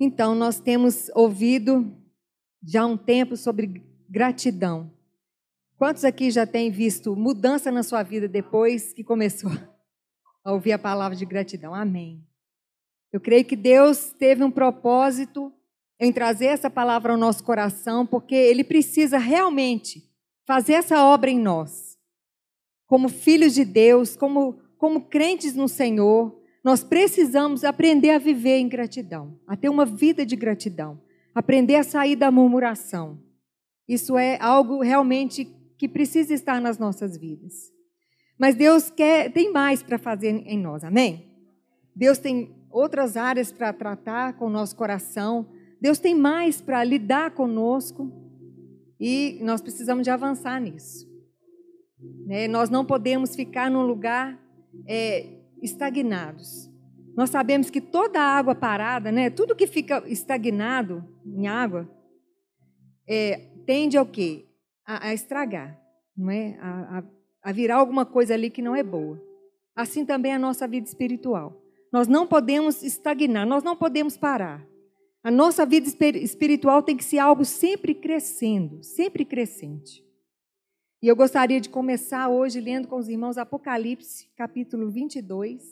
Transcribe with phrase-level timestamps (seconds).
[0.00, 1.92] Então, nós temos ouvido
[2.62, 4.92] já há um tempo sobre gratidão.
[5.76, 9.50] Quantos aqui já têm visto mudança na sua vida depois que começou
[10.44, 11.74] a ouvir a palavra de gratidão?
[11.74, 12.24] Amém.
[13.12, 15.52] Eu creio que Deus teve um propósito
[16.00, 20.08] em trazer essa palavra ao nosso coração, porque Ele precisa realmente
[20.46, 21.98] fazer essa obra em nós.
[22.86, 28.68] Como filhos de Deus, como, como crentes no Senhor, nós precisamos aprender a viver em
[28.68, 31.00] gratidão, a ter uma vida de gratidão,
[31.34, 33.18] aprender a sair da murmuração.
[33.88, 35.46] Isso é algo realmente
[35.78, 37.72] que precisa estar nas nossas vidas.
[38.38, 41.24] Mas Deus quer, tem mais para fazer em nós, amém?
[41.96, 45.48] Deus tem outras áreas para tratar com o nosso coração.
[45.80, 48.12] Deus tem mais para lidar conosco
[49.00, 51.08] e nós precisamos de avançar nisso.
[52.26, 52.46] Né?
[52.46, 54.38] Nós não podemos ficar num lugar
[54.86, 56.70] é, estagnados.
[57.16, 61.88] Nós sabemos que toda água parada, né, tudo que fica estagnado em água,
[63.08, 64.46] é, tende ao quê?
[64.86, 65.78] A, a estragar,
[66.16, 66.56] não é?
[66.60, 67.04] A, a,
[67.42, 69.20] a virar alguma coisa ali que não é boa.
[69.74, 71.60] Assim também é a nossa vida espiritual.
[71.92, 74.66] Nós não podemos estagnar, nós não podemos parar.
[75.22, 80.07] A nossa vida espiritual tem que ser algo sempre crescendo, sempre crescente.
[81.00, 85.62] E eu gostaria de começar hoje lendo com os irmãos Apocalipse, capítulo 22,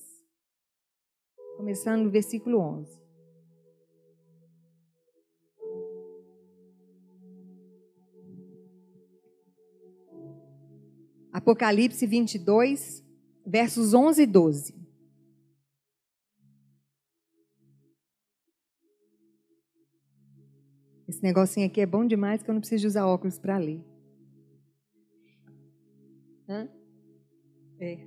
[1.56, 2.96] começando no versículo 11.
[11.32, 13.04] Apocalipse 22,
[13.44, 14.74] versos 11 e 12.
[21.08, 23.95] Esse negocinho aqui é bom demais que eu não preciso usar óculos para ler.
[26.56, 26.68] Hã?
[27.78, 27.98] É.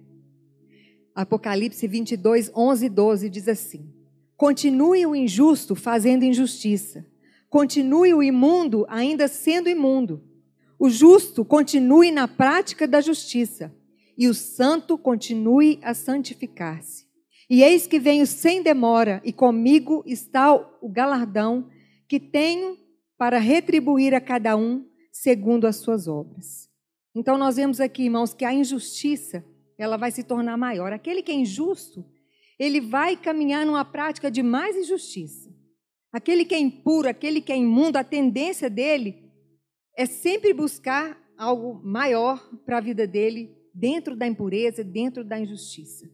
[1.14, 3.94] Apocalipse 22, 11 e 12 diz assim:
[4.36, 7.06] Continue o injusto fazendo injustiça,
[7.50, 10.24] continue o imundo ainda sendo imundo.
[10.80, 13.76] O justo continue na prática da justiça,
[14.18, 17.06] e o santo continue a santificar-se.
[17.50, 21.70] E eis que venho sem demora, e comigo está o galardão
[22.08, 22.78] que tenho
[23.18, 26.69] para retribuir a cada um segundo as suas obras.
[27.20, 29.44] Então nós vemos aqui, irmãos, que a injustiça,
[29.78, 30.94] ela vai se tornar maior.
[30.94, 32.06] Aquele que é injusto,
[32.58, 35.54] ele vai caminhar numa prática de mais injustiça.
[36.14, 39.30] Aquele que é impuro, aquele que é imundo, a tendência dele
[39.98, 46.10] é sempre buscar algo maior para a vida dele, dentro da impureza, dentro da injustiça.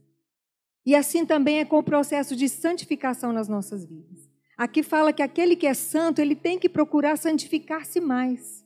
[0.83, 4.27] E assim também é com o processo de santificação nas nossas vidas.
[4.57, 8.65] Aqui fala que aquele que é santo, ele tem que procurar santificar-se mais.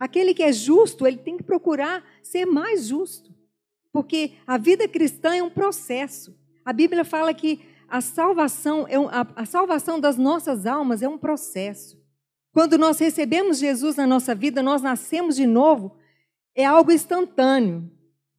[0.00, 3.34] Aquele que é justo, ele tem que procurar ser mais justo.
[3.92, 6.34] Porque a vida cristã é um processo.
[6.64, 11.08] A Bíblia fala que a salvação, é um, a, a salvação das nossas almas é
[11.08, 12.00] um processo.
[12.52, 15.96] Quando nós recebemos Jesus na nossa vida, nós nascemos de novo,
[16.54, 17.90] é algo instantâneo.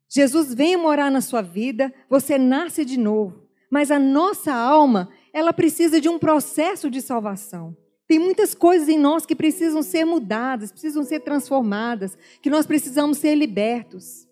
[0.10, 3.48] Jesus vem morar na sua vida, você nasce de novo.
[3.70, 7.78] Mas a nossa alma, ela precisa de um processo de salvação.
[8.12, 13.20] Tem muitas coisas em nós que precisam ser mudadas, precisam ser transformadas, que nós precisamos
[13.20, 14.28] ser libertos.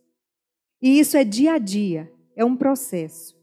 [0.82, 3.40] E isso é dia a dia, é um processo.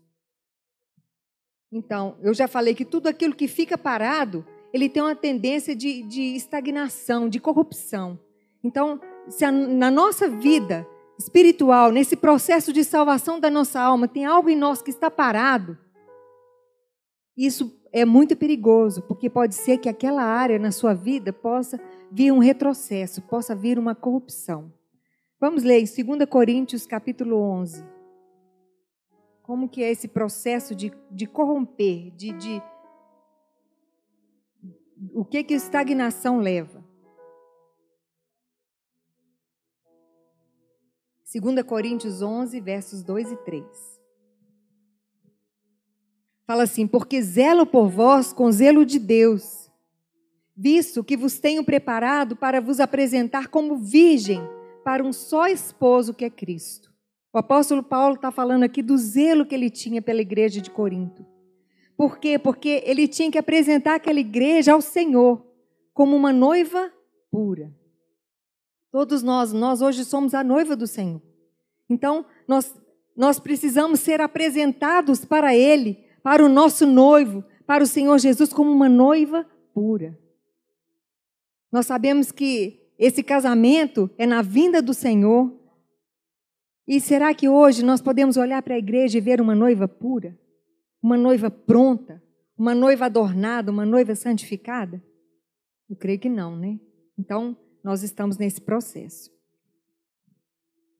[1.73, 4.45] Então, eu já falei que tudo aquilo que fica parado,
[4.75, 8.21] ele tem uma tendência de, de estagnação, de corrupção.
[8.63, 10.87] Então, se a, na nossa vida
[11.19, 15.79] espiritual, nesse processo de salvação da nossa alma, tem algo em nós que está parado,
[17.35, 21.81] isso é muito perigoso, porque pode ser que aquela área na sua vida possa
[22.13, 24.71] vir um retrocesso, possa vir uma corrupção.
[25.41, 27.83] Vamos ler em 2 Coríntios capítulo 11.
[29.43, 32.63] Como que é esse processo de, de corromper, de, de
[35.15, 36.85] o que que estagnação leva?
[41.33, 43.96] 2 Coríntios 11, versos 2 e 3.
[46.47, 49.71] Fala assim: porque zelo por vós com zelo de Deus,
[50.57, 54.41] visto que vos tenho preparado para vos apresentar como virgem
[54.85, 56.95] para um só esposo que é Cristo.
[57.33, 61.27] O apóstolo Paulo está falando aqui do zelo que ele tinha pela igreja de Corinto.
[61.97, 62.39] Por quê?
[62.39, 65.45] Porque ele tinha que apresentar aquela igreja ao Senhor
[65.93, 66.93] como uma noiva
[67.31, 67.75] pura.
[68.91, 71.21] Todos nós, nós hoje somos a noiva do Senhor.
[71.91, 72.75] Então, nós,
[73.17, 78.69] nós precisamos ser apresentados para Ele para o nosso noivo, para o Senhor Jesus, como
[78.69, 80.19] uma noiva pura.
[81.71, 85.57] Nós sabemos que esse casamento é na vinda do Senhor.
[86.85, 90.37] E será que hoje nós podemos olhar para a igreja e ver uma noiva pura?
[91.01, 92.21] Uma noiva pronta?
[92.59, 95.01] Uma noiva adornada, uma noiva santificada?
[95.89, 96.81] Eu creio que não, né?
[97.17, 99.31] Então, nós estamos nesse processo.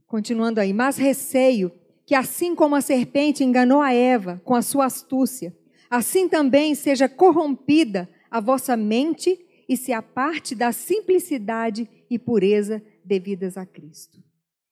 [0.07, 1.73] Continuando aí, mas receio
[2.07, 5.53] que assim como a serpente enganou a Eva com a sua astúcia,
[5.91, 9.37] assim também seja corrompida a vossa mente
[9.69, 14.25] e se aparte da simplicidade e pureza devidas a Cristo.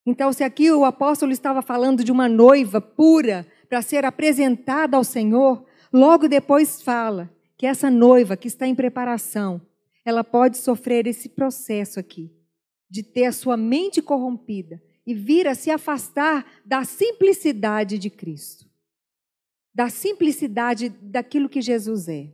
[0.07, 5.03] Então, se aqui o apóstolo estava falando de uma noiva pura para ser apresentada ao
[5.03, 9.61] Senhor, logo depois fala que essa noiva que está em preparação,
[10.05, 12.31] ela pode sofrer esse processo aqui,
[12.89, 18.67] de ter a sua mente corrompida e vir a se afastar da simplicidade de Cristo,
[19.75, 22.33] da simplicidade daquilo que Jesus é.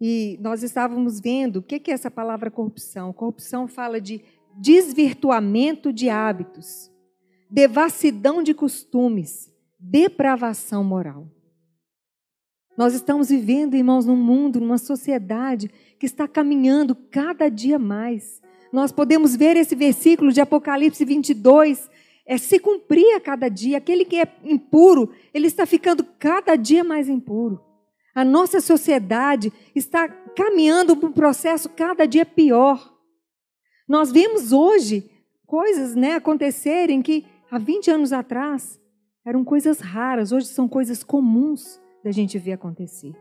[0.00, 3.12] E nós estávamos vendo o que é essa palavra corrupção.
[3.12, 4.22] Corrupção fala de
[4.56, 6.90] desvirtuamento de hábitos,
[7.50, 11.28] devassidão de costumes, depravação moral.
[12.76, 18.40] Nós estamos vivendo, irmãos, num mundo, numa sociedade que está caminhando cada dia mais.
[18.72, 21.88] Nós podemos ver esse versículo de Apocalipse 22
[22.26, 23.78] é, se cumprir a cada dia.
[23.78, 27.64] Aquele que é impuro, ele está ficando cada dia mais impuro.
[28.14, 32.94] A nossa sociedade está caminhando para um processo cada dia pior.
[33.88, 35.10] Nós vemos hoje
[35.46, 38.78] coisas né, acontecerem que há 20 anos atrás
[39.24, 43.14] eram coisas raras, hoje são coisas comuns da gente ver acontecer.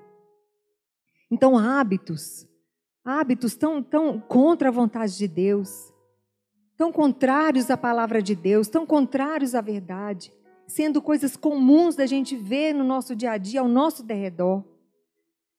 [1.32, 2.48] Então, hábitos,
[3.08, 5.94] hábitos tão, tão contra a vontade de Deus,
[6.76, 10.34] tão contrários à palavra de Deus, tão contrários à verdade,
[10.68, 14.62] sendo coisas comuns da gente ver no nosso dia a dia, ao nosso derredor.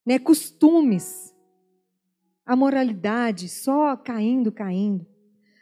[0.05, 0.19] Né?
[0.19, 1.35] Costumes,
[2.45, 5.07] a moralidade só caindo, caindo.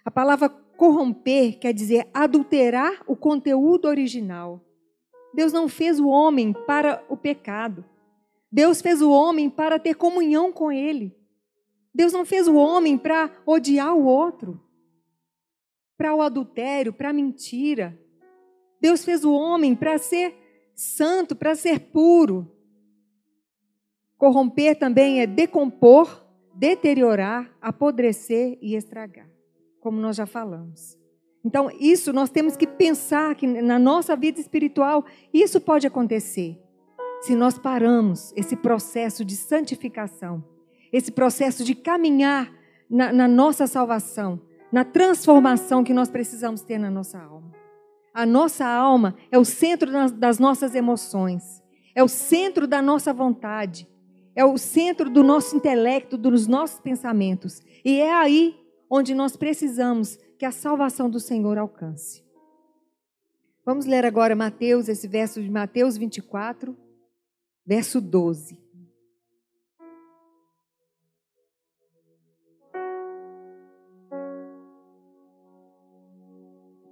[0.04, 4.60] A palavra corromper quer dizer adulterar o conteúdo original.
[5.32, 7.84] Deus não fez o homem para o pecado.
[8.50, 11.15] Deus fez o homem para ter comunhão com ele.
[11.96, 14.60] Deus não fez o homem para odiar o outro,
[15.96, 17.98] para o adultério, para a mentira.
[18.78, 20.36] Deus fez o homem para ser
[20.74, 22.52] santo, para ser puro.
[24.18, 26.22] Corromper também é decompor,
[26.54, 29.30] deteriorar, apodrecer e estragar,
[29.80, 30.98] como nós já falamos.
[31.42, 35.02] Então, isso nós temos que pensar que na nossa vida espiritual
[35.32, 36.60] isso pode acontecer.
[37.22, 40.55] Se nós paramos esse processo de santificação,
[40.92, 42.52] esse processo de caminhar
[42.88, 44.40] na, na nossa salvação,
[44.72, 47.52] na transformação que nós precisamos ter na nossa alma.
[48.12, 51.62] A nossa alma é o centro das nossas emoções,
[51.94, 53.86] é o centro da nossa vontade,
[54.34, 57.62] é o centro do nosso intelecto, dos nossos pensamentos.
[57.84, 58.58] E é aí
[58.88, 62.24] onde nós precisamos que a salvação do Senhor alcance.
[63.64, 66.76] Vamos ler agora Mateus, esse verso de Mateus 24,
[67.66, 68.65] verso 12.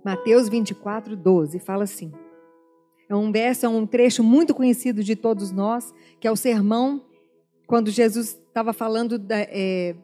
[0.05, 2.13] Mateus 24, 12, fala assim.
[3.09, 7.03] É um verso, é um trecho muito conhecido de todos nós, que é o sermão,
[7.67, 9.97] quando Jesus estava falando da, é,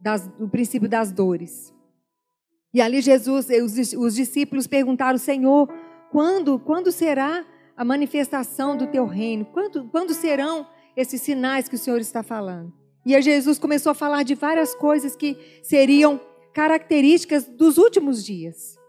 [0.00, 1.72] das, do princípio das dores.
[2.74, 5.68] E ali Jesus, os, os discípulos perguntaram, Senhor,
[6.10, 7.44] quando, quando será
[7.76, 9.44] a manifestação do teu reino?
[9.44, 12.72] Quando, quando serão esses sinais que o Senhor está falando?
[13.06, 16.20] E aí Jesus começou a falar de várias coisas que seriam
[16.52, 18.79] características dos últimos dias.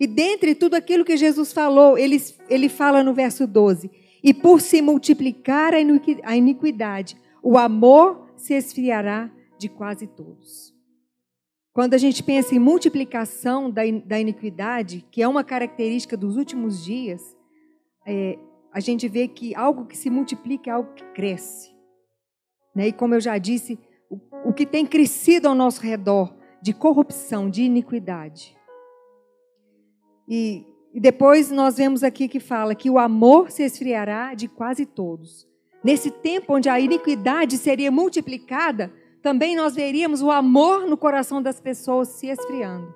[0.00, 3.90] E dentre tudo aquilo que Jesus falou, ele, ele fala no verso 12:
[4.22, 10.74] E por se multiplicar a iniquidade, o amor se esfriará de quase todos.
[11.72, 16.84] Quando a gente pensa em multiplicação da, da iniquidade, que é uma característica dos últimos
[16.84, 17.36] dias,
[18.04, 18.36] é,
[18.72, 21.70] a gente vê que algo que se multiplica é algo que cresce.
[22.74, 22.88] Né?
[22.88, 23.78] E como eu já disse,
[24.10, 24.18] o,
[24.50, 28.57] o que tem crescido ao nosso redor de corrupção, de iniquidade.
[30.28, 34.84] E, e depois nós vemos aqui que fala que o amor se esfriará de quase
[34.84, 35.48] todos.
[35.82, 38.92] Nesse tempo onde a iniquidade seria multiplicada,
[39.22, 42.94] também nós veríamos o amor no coração das pessoas se esfriando.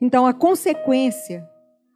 [0.00, 1.48] Então, a consequência,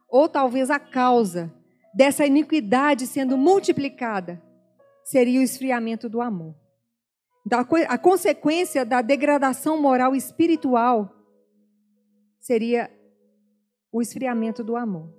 [0.09, 1.53] ou talvez a causa,
[1.93, 4.41] dessa iniquidade sendo multiplicada,
[5.03, 6.55] seria o esfriamento do amor.
[7.45, 11.11] Então, a, consequência da degradação moral e espiritual
[12.39, 12.89] seria
[13.91, 15.09] o esfriamento do amor.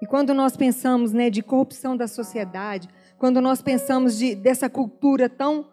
[0.00, 2.88] E quando nós pensamos né, de corrupção da sociedade,
[3.18, 5.66] quando nós pensamos de, dessa cultura tão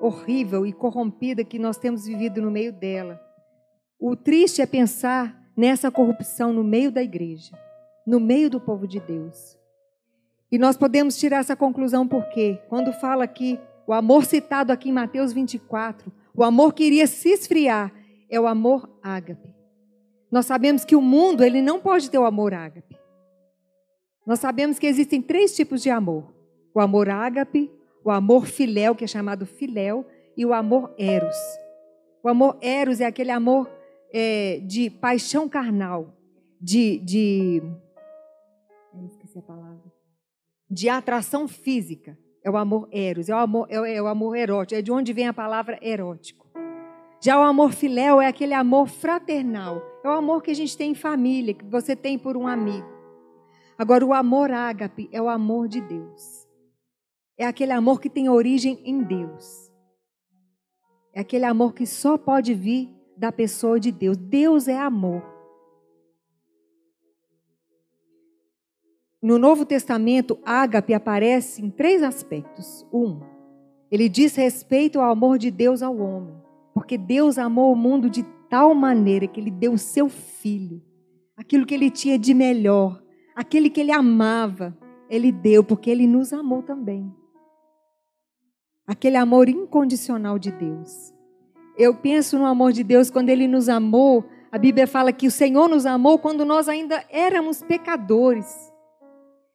[0.00, 3.20] horrível e corrompida que nós temos vivido no meio dela.
[3.98, 7.52] O triste é pensar nessa corrupção no meio da igreja,
[8.06, 9.56] no meio do povo de Deus.
[10.50, 14.92] E nós podemos tirar essa conclusão porque, quando fala aqui, o amor citado aqui em
[14.92, 17.92] Mateus 24, o amor que iria se esfriar,
[18.30, 19.57] é o amor ágape.
[20.30, 22.98] Nós sabemos que o mundo ele não pode ter o amor ágape.
[24.26, 26.32] Nós sabemos que existem três tipos de amor:
[26.74, 27.70] o amor ágape,
[28.04, 30.06] o amor filéu, que é chamado filéu,
[30.36, 31.36] e o amor eros.
[32.22, 33.70] O amor eros é aquele amor
[34.12, 36.14] é, de paixão carnal,
[36.60, 37.62] de, de.
[39.06, 39.92] esqueci a palavra.
[40.70, 42.18] De atração física.
[42.44, 45.12] É o amor eros, é o amor, é, é o amor erótico, é de onde
[45.12, 46.46] vem a palavra erótico.
[47.20, 50.92] Já o amor filéu é aquele amor fraternal, é o amor que a gente tem
[50.92, 52.88] em família, que você tem por um amigo.
[53.76, 56.46] Agora, o amor ágape é o amor de Deus.
[57.36, 59.70] É aquele amor que tem origem em Deus.
[61.12, 64.16] É aquele amor que só pode vir da pessoa de Deus.
[64.16, 65.22] Deus é amor.
[69.20, 72.86] No Novo Testamento, ágape aparece em três aspectos.
[72.92, 73.20] Um,
[73.90, 76.36] ele diz respeito ao amor de Deus ao homem,
[76.72, 80.82] porque Deus amou o mundo de tal maneira que ele deu o seu filho,
[81.36, 83.02] aquilo que ele tinha de melhor,
[83.34, 84.76] aquele que ele amava,
[85.08, 87.14] ele deu porque ele nos amou também.
[88.86, 91.12] Aquele amor incondicional de Deus.
[91.76, 94.24] Eu penso no amor de Deus quando ele nos amou.
[94.50, 98.72] A Bíblia fala que o Senhor nos amou quando nós ainda éramos pecadores.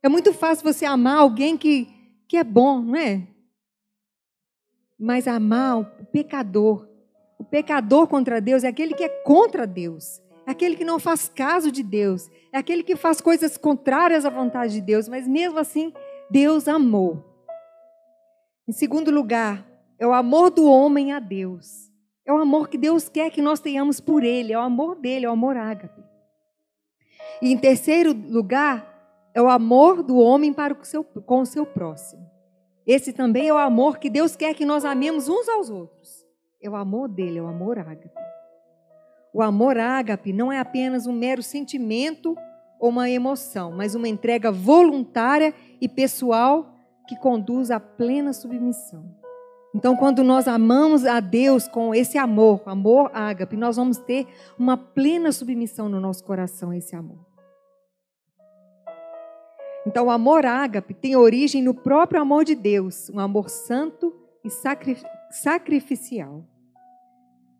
[0.02, 1.88] É muito fácil você amar alguém que,
[2.28, 3.28] que é bom, não é?
[5.00, 6.88] Mas amar o pecador,
[7.44, 11.28] o pecador contra Deus é aquele que é contra Deus, é aquele que não faz
[11.28, 15.60] caso de Deus, é aquele que faz coisas contrárias à vontade de Deus, mas mesmo
[15.60, 15.92] assim,
[16.32, 17.22] Deus amou.
[18.66, 19.68] Em segundo lugar,
[20.00, 21.92] é o amor do homem a Deus.
[22.26, 25.26] É o amor que Deus quer que nós tenhamos por Ele, é o amor dele,
[25.26, 26.02] é o amor ágape.
[27.42, 31.66] E em terceiro lugar, é o amor do homem para o seu, com o seu
[31.66, 32.26] próximo.
[32.88, 36.23] Esse também é o amor que Deus quer que nós amemos uns aos outros.
[36.64, 38.10] É o amor dele, é o amor ágape.
[39.34, 42.38] O amor ágape não é apenas um mero sentimento
[42.80, 46.74] ou uma emoção, mas uma entrega voluntária e pessoal
[47.06, 49.04] que conduz à plena submissão.
[49.76, 54.28] Então, quando nós amamos a Deus com esse amor, amor ágape, nós vamos ter
[54.58, 57.26] uma plena submissão no nosso coração a esse amor.
[59.86, 64.14] Então, o amor ágape tem origem no próprio amor de Deus, um amor santo
[64.46, 64.50] e
[65.32, 66.46] sacrificial.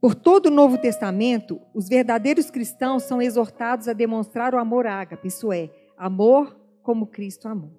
[0.04, 5.30] Por todo o Novo Testamento, os verdadeiros cristãos são exortados a demonstrar o amor ágape,
[5.30, 7.72] isso é, amor como Cristo amou.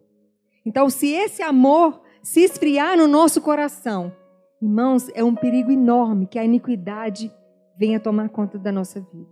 [0.64, 4.10] Então, se esse amor se esfriar no nosso coração,
[4.58, 7.30] irmãos, é um perigo enorme que a iniquidade
[7.78, 9.30] venha tomar conta da nossa vida.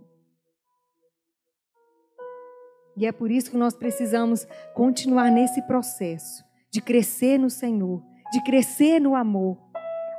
[2.95, 4.45] E é por isso que nós precisamos
[4.75, 9.57] continuar nesse processo de crescer no Senhor, de crescer no amor.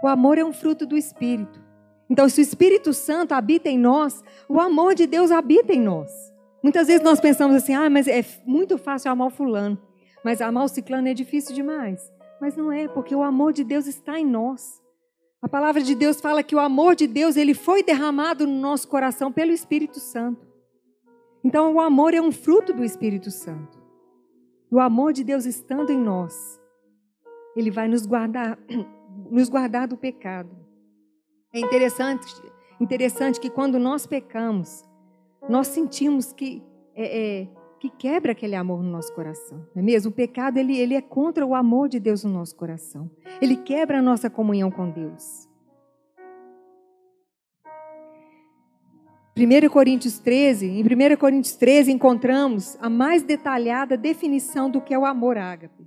[0.02, 1.63] O amor é um fruto do Espírito.
[2.08, 6.10] Então, se o Espírito Santo habita em nós, o amor de Deus habita em nós.
[6.62, 9.78] Muitas vezes nós pensamos assim: ah, mas é muito fácil amar o fulano,
[10.24, 12.12] mas amar o ciclano é difícil demais.
[12.40, 14.82] Mas não é, porque o amor de Deus está em nós.
[15.40, 18.88] A palavra de Deus fala que o amor de Deus ele foi derramado no nosso
[18.88, 20.46] coração pelo Espírito Santo.
[21.44, 23.78] Então, o amor é um fruto do Espírito Santo.
[24.70, 26.58] O amor de Deus estando em nós,
[27.54, 28.58] ele vai nos guardar,
[29.30, 30.63] nos guardar do pecado.
[31.54, 32.34] É interessante,
[32.80, 34.84] interessante que quando nós pecamos,
[35.48, 36.60] nós sentimos que
[36.96, 40.10] é, é, que quebra aquele amor no nosso coração, não é mesmo?
[40.10, 43.08] O pecado ele, ele é contra o amor de Deus no nosso coração.
[43.40, 45.48] Ele quebra a nossa comunhão com Deus.
[49.36, 54.98] 1 Coríntios 13, em 1 Coríntios 13 encontramos a mais detalhada definição do que é
[54.98, 55.86] o amor ágape,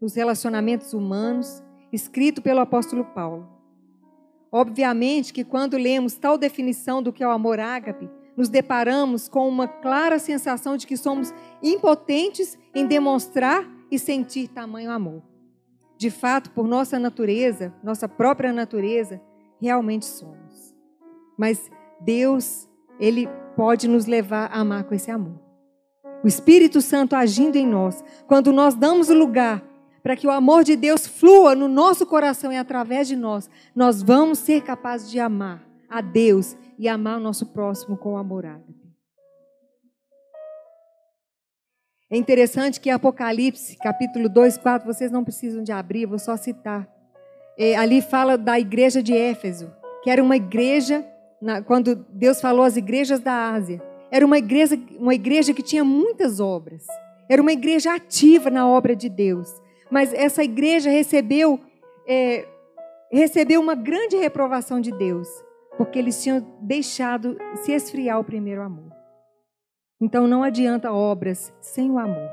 [0.00, 1.60] nos relacionamentos humanos,
[1.92, 3.51] escrito pelo apóstolo Paulo.
[4.52, 9.48] Obviamente que quando lemos tal definição do que é o amor ágape, nos deparamos com
[9.48, 11.32] uma clara sensação de que somos
[11.62, 15.22] impotentes em demonstrar e sentir tamanho amor.
[15.96, 19.22] De fato, por nossa natureza, nossa própria natureza,
[19.58, 20.74] realmente somos.
[21.38, 22.68] Mas Deus
[23.00, 25.40] ele pode nos levar a amar com esse amor.
[26.22, 29.62] O Espírito Santo agindo em nós, quando nós damos lugar
[30.02, 34.02] para que o amor de Deus flua no nosso coração e através de nós, nós
[34.02, 38.82] vamos ser capazes de amar a Deus e amar o nosso próximo com amor ágape.
[42.10, 46.86] É interessante que Apocalipse, capítulo 2, 4, vocês não precisam de abrir, vou só citar.
[47.56, 51.06] É, ali fala da igreja de Éfeso, que era uma igreja
[51.40, 53.82] na, quando Deus falou às igrejas da Ásia.
[54.10, 56.86] Era uma igreja, uma igreja que tinha muitas obras.
[57.28, 59.61] era uma igreja ativa na obra de Deus.
[59.92, 61.60] Mas essa igreja recebeu,
[62.08, 62.48] é,
[63.12, 65.28] recebeu uma grande reprovação de Deus,
[65.76, 68.90] porque eles tinham deixado se esfriar o primeiro amor.
[70.00, 72.30] Então não adianta obras sem o amor,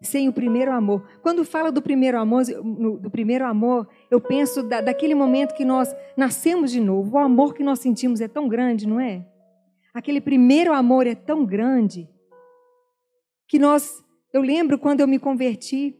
[0.00, 1.04] sem o primeiro amor.
[1.20, 5.92] Quando fala do primeiro amor, do primeiro amor, eu penso da, daquele momento que nós
[6.16, 7.16] nascemos de novo.
[7.16, 9.26] O amor que nós sentimos é tão grande, não é?
[9.92, 12.08] Aquele primeiro amor é tão grande
[13.48, 14.00] que nós.
[14.32, 15.98] Eu lembro quando eu me converti,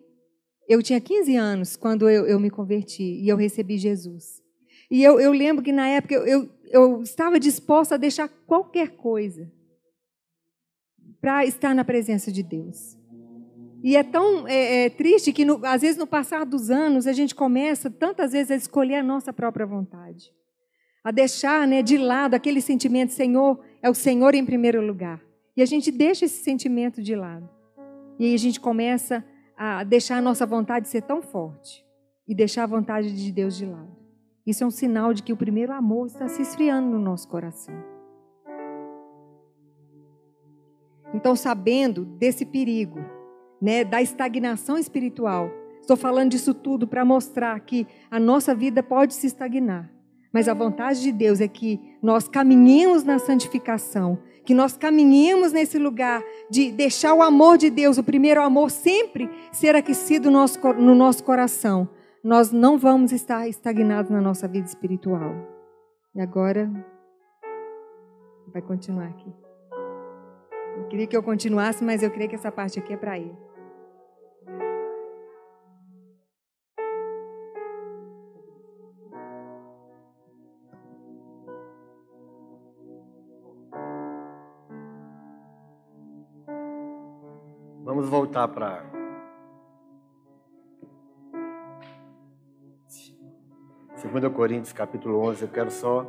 [0.69, 4.43] eu tinha 15 anos quando eu, eu me converti e eu recebi Jesus.
[4.91, 8.91] E eu, eu lembro que na época eu, eu, eu estava disposta a deixar qualquer
[8.91, 9.51] coisa
[11.21, 12.99] para estar na presença de Deus.
[13.83, 17.13] E é tão é, é, triste que, no, às vezes, no passar dos anos, a
[17.13, 20.33] gente começa tantas vezes a escolher a nossa própria vontade,
[21.03, 25.23] a deixar né, de lado aquele sentimento, Senhor, é o Senhor em primeiro lugar.
[25.55, 27.49] E a gente deixa esse sentimento de lado.
[28.19, 29.23] E aí a gente começa
[29.57, 31.85] a deixar a nossa vontade ser tão forte
[32.27, 33.95] e deixar a vontade de Deus de lado.
[34.47, 37.75] Isso é um sinal de que o primeiro amor está se esfriando no nosso coração.
[41.15, 42.99] Então, sabendo desse perigo,
[43.63, 49.15] né, da estagnação espiritual, estou falando disso tudo para mostrar que a nossa vida pode
[49.15, 49.91] se estagnar,
[50.33, 55.79] mas a vontade de Deus é que nós caminhemos na santificação, que nós caminhemos nesse
[55.79, 60.61] lugar de deixar o amor de Deus, o primeiro amor, sempre ser aquecido no nosso,
[60.75, 61.89] no nosso coração.
[62.23, 65.35] Nós não vamos estar estagnados na nossa vida espiritual.
[66.15, 66.71] E agora,
[68.53, 69.33] vai continuar aqui.
[70.77, 73.35] Eu queria que eu continuasse, mas eu creio que essa parte aqui é para ele.
[88.15, 88.85] Voltar para.
[94.01, 96.07] 2 Coríntios capítulo 11, eu quero só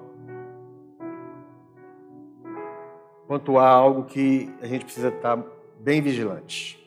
[3.27, 5.43] pontuar algo que a gente precisa estar
[5.79, 6.79] bem vigilante.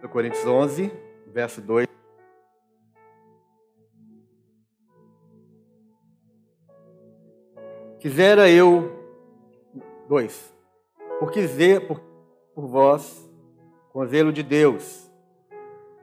[0.00, 0.92] 2 Coríntios 11,
[1.28, 1.86] verso 2.
[8.00, 8.90] Quisera eu.
[10.08, 10.55] 2
[11.18, 12.00] porque zelo por,
[12.54, 13.30] por vós
[13.92, 15.10] com zelo de Deus,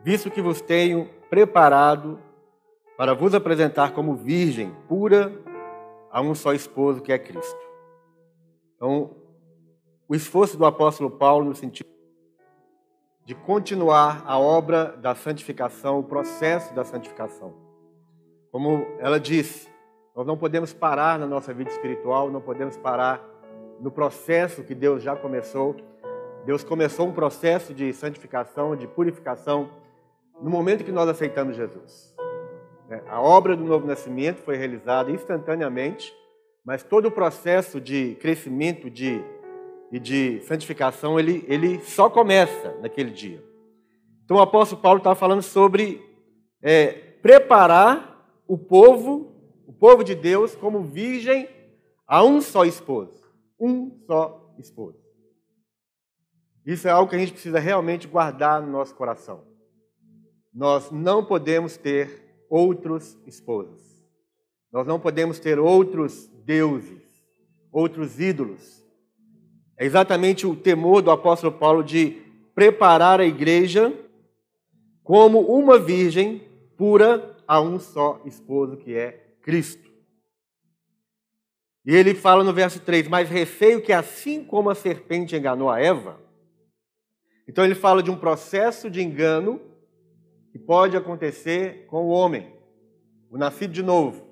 [0.01, 2.19] visto que vos tenho preparado
[2.97, 5.31] para vos apresentar como virgem pura
[6.11, 7.59] a um só esposo que é Cristo.
[8.75, 9.11] Então,
[10.07, 11.89] o esforço do apóstolo Paulo no sentido
[13.25, 17.53] de continuar a obra da santificação, o processo da santificação.
[18.51, 19.69] Como ela disse,
[20.15, 23.32] nós não podemos parar na nossa vida espiritual, não podemos parar
[23.79, 25.75] no processo que Deus já começou.
[26.45, 29.69] Deus começou um processo de santificação, de purificação,
[30.41, 32.13] no momento que nós aceitamos Jesus.
[32.89, 36.13] É, a obra do novo nascimento foi realizada instantaneamente,
[36.65, 39.23] mas todo o processo de crescimento de,
[39.91, 43.43] e de santificação, ele, ele só começa naquele dia.
[44.25, 46.01] Então o apóstolo Paulo está falando sobre
[46.61, 49.33] é, preparar o povo,
[49.65, 51.47] o povo de Deus, como virgem
[52.05, 53.22] a um só esposo
[53.63, 55.01] um só esposo.
[56.65, 59.45] Isso é algo que a gente precisa realmente guardar no nosso coração.
[60.53, 63.81] Nós não podemos ter outros esposos.
[64.71, 67.01] Nós não podemos ter outros deuses,
[67.71, 68.83] outros ídolos.
[69.77, 72.21] É exatamente o temor do apóstolo Paulo de
[72.53, 73.93] preparar a igreja
[75.03, 76.41] como uma virgem
[76.77, 79.92] pura a um só esposo, que é Cristo.
[81.85, 85.79] E ele fala no verso 3: Mas receio que assim como a serpente enganou a
[85.79, 86.19] Eva,
[87.47, 89.59] então ele fala de um processo de engano
[90.51, 92.53] que pode acontecer com o homem,
[93.29, 94.25] o nascido de novo.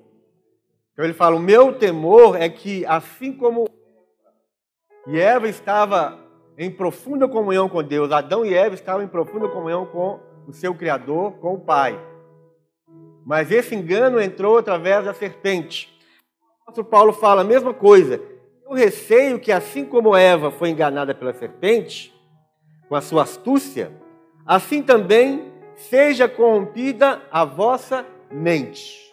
[0.92, 3.68] Então ele fala: O meu temor é que assim como
[5.06, 6.18] e Eva estava
[6.56, 10.74] em profunda comunhão com Deus, Adão e Eva estavam em profunda comunhão com o seu
[10.74, 11.98] Criador, com o Pai.
[13.26, 15.91] Mas esse engano entrou através da serpente
[16.62, 18.20] apóstolo Paulo fala a mesma coisa.
[18.64, 22.14] Eu receio que, assim como Eva foi enganada pela serpente,
[22.88, 23.92] com a sua astúcia,
[24.46, 29.12] assim também seja corrompida a vossa mente.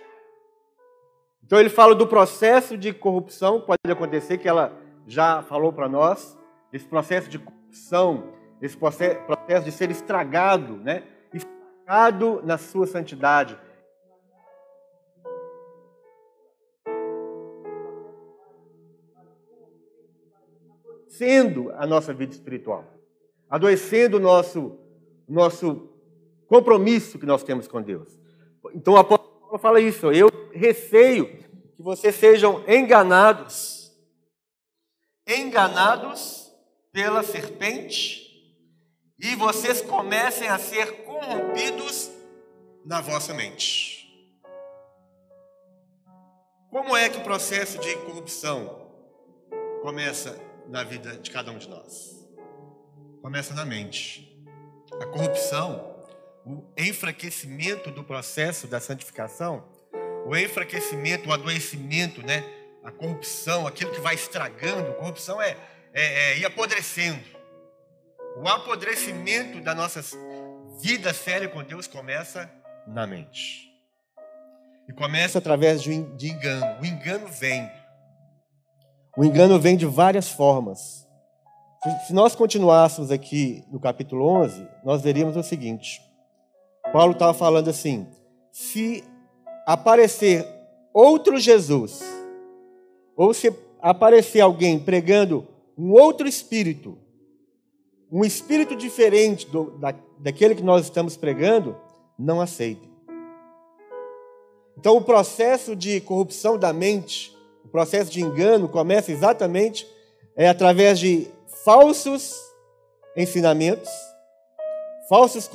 [1.43, 6.37] Então ele fala do processo de corrupção pode acontecer, que ela já falou para nós,
[6.71, 11.03] esse processo de corrupção, esse processo de ser estragado, né?
[11.33, 13.57] estragado na sua santidade,
[21.09, 22.85] adoecendo a nossa vida espiritual,
[23.49, 24.79] adoecendo o nosso,
[25.27, 25.89] nosso
[26.47, 28.17] compromisso que nós temos com Deus.
[28.75, 31.25] Então o apóstolo Paulo fala isso, eu receio
[31.75, 33.91] que vocês sejam enganados,
[35.27, 36.53] enganados
[36.91, 38.29] pela serpente,
[39.19, 42.09] e vocês comecem a ser corrompidos
[42.85, 43.97] na vossa mente.
[46.69, 48.87] Como é que o processo de corrupção
[49.81, 52.27] começa na vida de cada um de nós?
[53.21, 54.39] Começa na mente.
[55.01, 56.05] A corrupção,
[56.45, 59.67] o enfraquecimento do processo da santificação,
[60.25, 62.43] o enfraquecimento, o adoecimento, né?
[62.83, 65.57] A corrupção, aquilo que vai estragando, corrupção é,
[65.93, 67.23] é, é ir apodrecendo.
[68.37, 70.01] O apodrecimento da nossa
[70.81, 72.49] vida séria com Deus começa
[72.87, 73.69] na mente.
[74.87, 76.81] E começa através de engano.
[76.81, 77.69] O engano vem.
[79.19, 81.05] O engano vem de várias formas.
[82.07, 86.01] Se nós continuássemos aqui no capítulo 11, nós veríamos o seguinte:
[86.93, 88.07] Paulo estava falando assim:
[88.49, 89.03] se
[89.67, 90.47] aparecer
[90.93, 92.01] outro Jesus,
[93.13, 95.45] ou se aparecer alguém pregando
[95.77, 96.97] um outro espírito,
[98.09, 101.75] um espírito diferente do, da, daquele que nós estamos pregando,
[102.17, 102.89] não aceite.
[104.77, 107.37] Então, o processo de corrupção da mente,
[107.69, 109.87] o processo de engano, começa exatamente
[110.35, 111.27] é, através de
[111.63, 112.35] falsos
[113.15, 113.87] ensinamentos,
[115.07, 115.47] falsos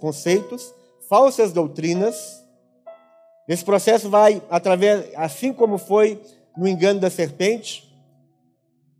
[0.00, 0.74] conceitos,
[1.10, 2.42] falsas doutrinas.
[3.46, 6.18] Esse processo vai através, assim como foi
[6.56, 7.86] no engano da serpente,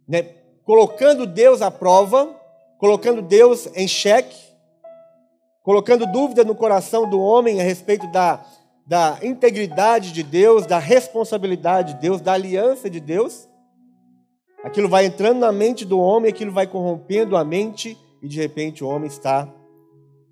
[0.06, 2.28] né, colocando Deus à prova,
[2.76, 4.36] colocando Deus em xeque,
[5.62, 8.44] colocando dúvida no coração do homem a respeito da
[8.88, 13.46] da integridade de Deus, da responsabilidade de Deus, da aliança de Deus.
[14.64, 18.82] Aquilo vai entrando na mente do homem, aquilo vai corrompendo a mente e de repente
[18.82, 19.46] o homem está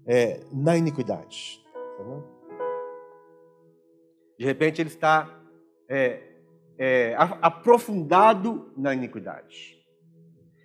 [0.07, 1.63] é, na iniquidade.
[4.39, 5.29] De repente ele está
[5.87, 6.23] é,
[6.79, 9.77] é, aprofundado na iniquidade.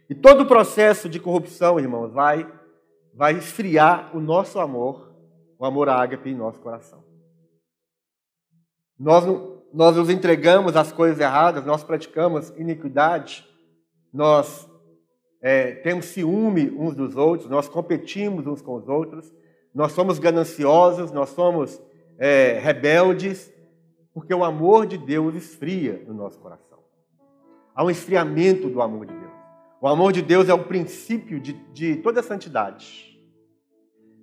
[0.09, 2.49] E todo o processo de corrupção, irmãos, vai,
[3.13, 5.13] vai esfriar o nosso amor,
[5.59, 7.10] o amor ágape em nosso coração.
[9.01, 9.25] Nós,
[9.73, 13.43] nós nos entregamos às coisas erradas, nós praticamos iniquidade,
[14.13, 14.69] nós
[15.41, 19.33] é, temos ciúme uns dos outros, nós competimos uns com os outros,
[19.73, 21.81] nós somos gananciosos, nós somos
[22.19, 23.51] é, rebeldes,
[24.13, 26.77] porque o amor de Deus esfria no nosso coração.
[27.73, 29.31] Há um esfriamento do amor de Deus.
[29.81, 33.19] O amor de Deus é o princípio de, de toda a santidade.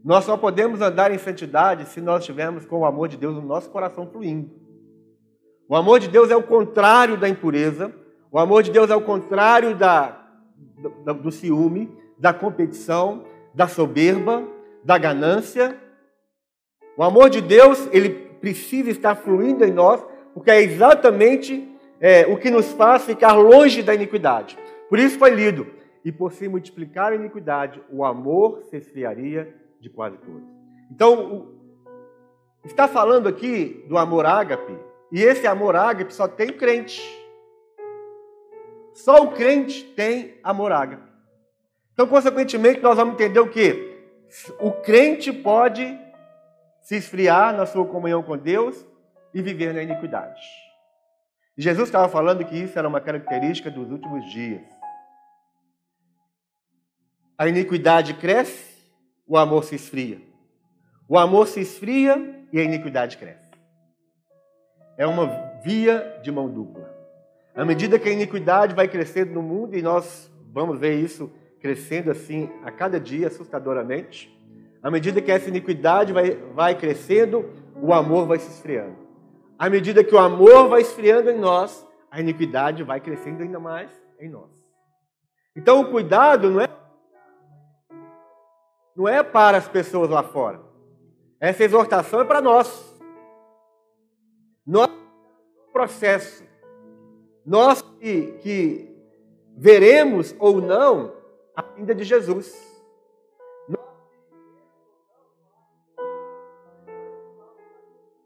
[0.05, 3.43] Nós só podemos andar em santidade se nós estivermos com o amor de Deus no
[3.43, 4.68] nosso coração fluindo.
[5.69, 7.93] O amor de Deus é o contrário da impureza.
[8.33, 10.19] O amor de Deus é o contrário da,
[11.05, 14.43] do, do ciúme, da competição, da soberba,
[14.83, 15.77] da ganância.
[16.97, 18.09] O amor de Deus, ele
[18.41, 20.03] precisa estar fluindo em nós,
[20.33, 21.69] porque é exatamente
[22.01, 24.59] é, o que nos faz ficar longe da iniquidade.
[24.89, 25.67] Por isso foi lido:
[26.03, 30.49] e por se multiplicar a iniquidade, o amor se esfriaria de quase todos.
[30.91, 31.53] Então,
[32.65, 37.01] está falando aqui do amor ágape, e esse amor ágape só tem o crente.
[38.93, 41.09] Só o crente tem amor ágape.
[41.93, 43.97] Então, consequentemente, nós vamos entender o que?
[44.61, 45.99] O crente pode
[46.83, 48.85] se esfriar na sua comunhão com Deus
[49.33, 50.41] e viver na iniquidade.
[51.57, 54.63] Jesus estava falando que isso era uma característica dos últimos dias.
[57.37, 58.77] A iniquidade cresce,
[59.27, 60.21] o amor se esfria.
[61.09, 63.38] O amor se esfria e a iniquidade cresce
[64.99, 65.27] é uma
[65.63, 66.93] via de mão dupla.
[67.55, 71.31] À medida que a iniquidade vai crescendo no mundo, e nós vamos ver isso
[71.61, 74.37] crescendo assim a cada dia, assustadoramente,
[74.83, 77.49] à medida que essa iniquidade vai, vai crescendo,
[77.81, 78.97] o amor vai se esfriando.
[79.59, 83.91] À medida que o amor vai esfriando em nós, a iniquidade vai crescendo ainda mais
[84.21, 84.51] em nós.
[85.57, 86.69] Então o cuidado não é
[88.97, 90.61] não é para as pessoas lá fora.
[91.41, 92.98] Essa exortação é para nós.
[94.69, 94.91] Nós,
[95.73, 96.45] processo,
[97.43, 98.95] nós que, que
[99.57, 101.15] veremos ou não
[101.57, 102.55] a vinda de Jesus.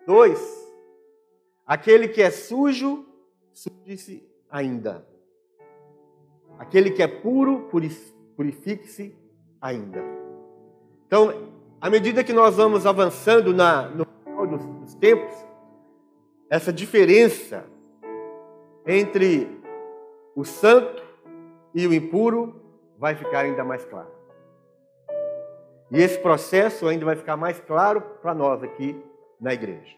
[0.05, 0.69] Dois,
[1.65, 3.07] aquele que é sujo,
[3.53, 5.07] suje-se ainda.
[6.59, 7.71] Aquele que é puro,
[8.35, 9.17] purifique-se
[9.61, 10.03] ainda.
[11.07, 14.05] Então, à medida que nós vamos avançando na, no
[14.81, 15.52] dos tempos,
[16.53, 17.65] essa diferença
[18.87, 19.49] entre
[20.37, 21.03] o santo
[21.75, 22.61] e o impuro
[22.99, 24.11] vai ficar ainda mais claro.
[25.91, 29.03] E esse processo ainda vai ficar mais claro para nós aqui
[29.41, 29.97] na igreja.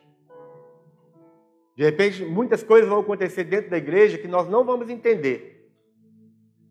[1.76, 5.68] De repente, muitas coisas vão acontecer dentro da igreja que nós não vamos entender.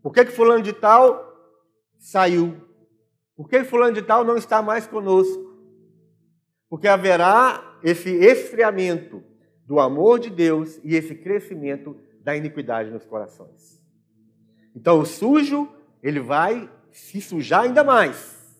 [0.02, 1.30] Por que, que fulano de tal
[2.00, 2.56] saiu?
[3.36, 5.43] Por que fulano de tal não está mais conosco?
[6.69, 9.33] Porque haverá esse esfriamento
[9.73, 13.81] do amor de Deus e esse crescimento da iniquidade nos corações.
[14.75, 15.67] Então, o sujo,
[16.03, 18.55] ele vai se sujar ainda mais.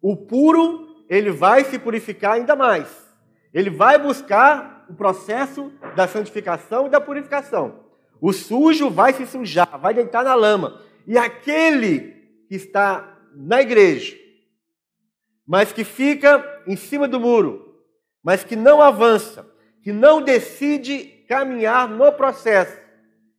[0.00, 2.88] O puro, ele vai se purificar ainda mais.
[3.52, 7.80] Ele vai buscar o processo da santificação e da purificação.
[8.18, 10.80] O sujo vai se sujar, vai deitar na lama.
[11.06, 14.16] E aquele que está na igreja,
[15.46, 17.82] mas que fica em cima do muro,
[18.22, 19.46] mas que não avança,
[19.88, 22.78] que não decide caminhar no processo,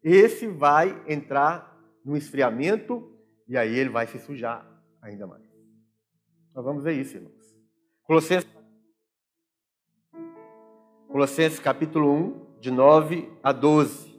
[0.04, 3.08] esse vai entrar no esfriamento
[3.48, 4.68] e aí ele vai se sujar
[5.00, 5.44] ainda mais.
[6.56, 7.36] Nós vamos ver isso, irmãos.
[8.02, 8.50] Colossenses,
[11.08, 14.10] Colossenses capítulo 1, de 9 a 12.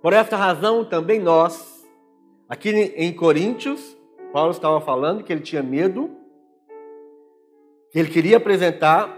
[0.00, 1.84] Por esta razão, também nós,
[2.48, 4.00] aqui em Coríntios,
[4.32, 6.10] Paulo estava falando que ele tinha medo,
[7.90, 9.14] que ele queria apresentar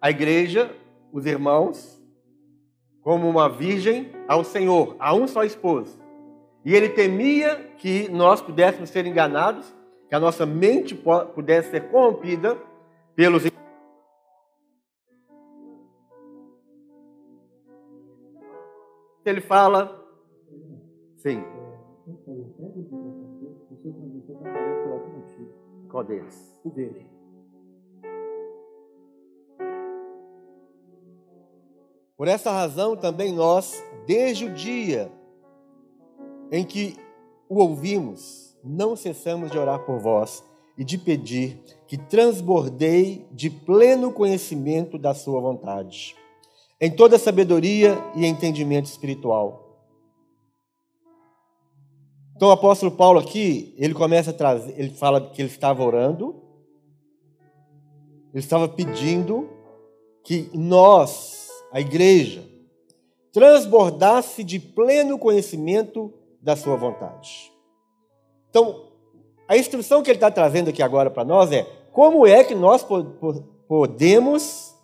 [0.00, 0.74] a igreja,
[1.12, 2.02] os irmãos,
[3.02, 6.00] como uma virgem ao Senhor, a um só esposo.
[6.64, 9.74] E ele temia que nós pudéssemos ser enganados,
[10.08, 10.94] que a nossa mente
[11.34, 12.56] pudesse ser corrompida
[13.14, 13.44] pelos
[19.24, 20.04] ele fala
[21.16, 21.44] sim
[25.88, 27.06] qual deles o dele
[32.22, 35.10] Por essa razão também nós, desde o dia
[36.52, 36.96] em que
[37.48, 40.44] o ouvimos, não cessamos de orar por vós
[40.78, 46.14] e de pedir que transbordei de pleno conhecimento da sua vontade,
[46.80, 49.61] em toda sabedoria e entendimento espiritual.
[52.42, 56.42] Então o apóstolo Paulo aqui, ele começa a trazer, ele fala que ele estava orando,
[58.34, 59.48] ele estava pedindo
[60.24, 62.44] que nós a igreja,
[63.32, 67.52] transbordasse de pleno conhecimento da sua vontade.
[68.50, 68.88] Então,
[69.46, 72.84] a instrução que ele está trazendo aqui agora para nós é como é que nós
[73.68, 74.74] podemos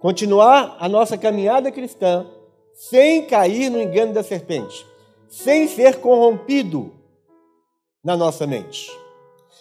[0.00, 2.26] continuar a nossa caminhada cristã
[2.72, 4.86] sem cair no engano da serpente,
[5.28, 6.92] sem ser corrompido
[8.02, 8.90] na nossa mente.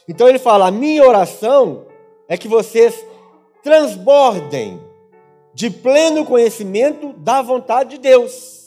[0.08, 1.86] Então ele fala: a minha oração
[2.28, 3.06] é que vocês
[3.64, 4.80] transbordem
[5.54, 8.58] de pleno conhecimento da vontade de Deus.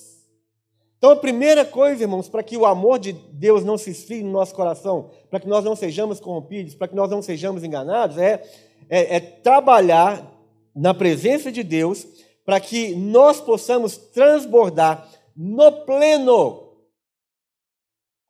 [0.99, 4.33] Então, a primeira coisa, irmãos, para que o amor de Deus não se esfrie no
[4.33, 8.43] nosso coração, para que nós não sejamos corrompidos, para que nós não sejamos enganados, é,
[8.91, 10.23] é, é trabalhar
[10.75, 12.07] na presença de Deus
[12.45, 16.70] para que nós possamos transbordar no pleno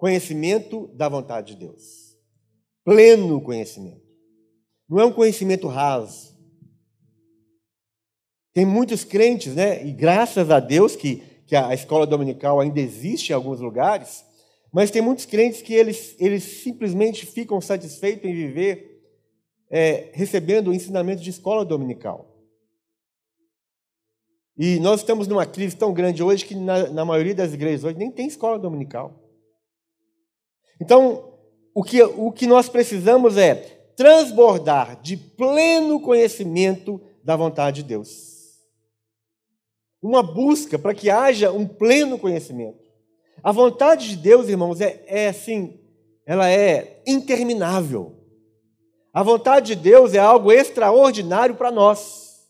[0.01, 2.17] conhecimento da vontade de Deus.
[2.85, 4.03] Pleno conhecimento.
[4.89, 6.31] Não é um conhecimento raso
[8.53, 9.85] tem muitos crentes, né?
[9.85, 14.25] E graças a Deus que, que a escola dominical ainda existe em alguns lugares,
[14.73, 19.03] mas tem muitos crentes que eles, eles simplesmente ficam satisfeitos em viver
[19.71, 22.27] é, recebendo o ensinamento de escola dominical.
[24.57, 27.97] E nós estamos numa crise tão grande hoje que na, na maioria das igrejas hoje
[27.97, 29.20] nem tem escola dominical.
[30.81, 31.35] Então,
[31.75, 33.55] o que, o que nós precisamos é
[33.97, 38.31] transbordar de pleno conhecimento da vontade de Deus
[40.03, 42.79] uma busca para que haja um pleno conhecimento.
[43.43, 45.79] A vontade de Deus, irmãos, é, é assim,
[46.27, 48.17] ela é interminável.
[49.13, 52.49] A vontade de Deus é algo extraordinário para nós.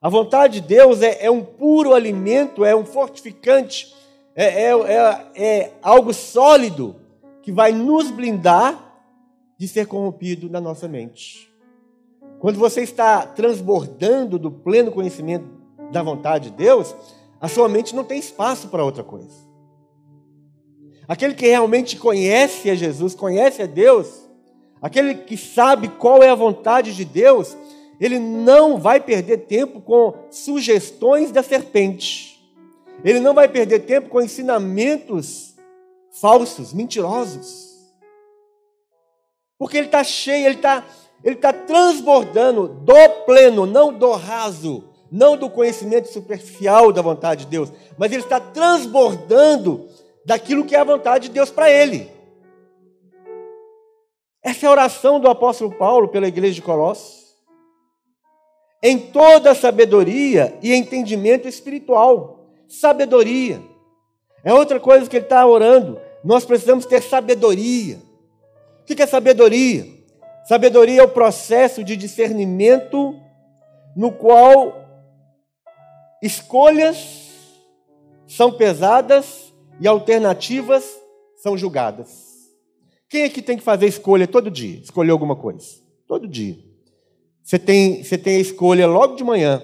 [0.00, 3.92] A vontade de Deus é, é, um puro alimento, é um fortificante,
[4.36, 6.96] é, é, é, é algo sólido
[7.44, 8.80] que vai nos blindar
[9.58, 11.52] de ser corrompido na nossa mente.
[12.40, 15.46] Quando você está transbordando do pleno conhecimento
[15.92, 16.96] da vontade de Deus,
[17.38, 19.44] a sua mente não tem espaço para outra coisa.
[21.06, 24.26] Aquele que realmente conhece a Jesus, conhece a Deus,
[24.80, 27.54] aquele que sabe qual é a vontade de Deus,
[28.00, 32.42] ele não vai perder tempo com sugestões da serpente.
[33.04, 35.53] Ele não vai perder tempo com ensinamentos
[36.20, 37.74] falsos, mentirosos.
[39.58, 40.84] Porque ele está cheio, ele está
[41.24, 47.50] ele tá transbordando do pleno, não do raso, não do conhecimento superficial da vontade de
[47.50, 49.88] Deus, mas ele está transbordando
[50.26, 52.12] daquilo que é a vontade de Deus para ele.
[54.42, 57.24] Essa é a oração do apóstolo Paulo pela igreja de Colossos.
[58.82, 62.50] Em toda sabedoria e entendimento espiritual.
[62.68, 63.62] Sabedoria.
[64.44, 65.98] É outra coisa que ele está orando.
[66.24, 67.98] Nós precisamos ter sabedoria.
[68.80, 69.86] O que é sabedoria?
[70.48, 73.14] Sabedoria é o processo de discernimento
[73.94, 74.84] no qual
[76.22, 77.30] escolhas
[78.26, 80.84] são pesadas e alternativas
[81.36, 82.34] são julgadas.
[83.08, 84.80] Quem é que tem que fazer escolha todo dia?
[84.80, 85.64] Escolher alguma coisa.
[86.06, 86.56] Todo dia.
[87.42, 89.62] Você tem, você tem a escolha logo de manhã: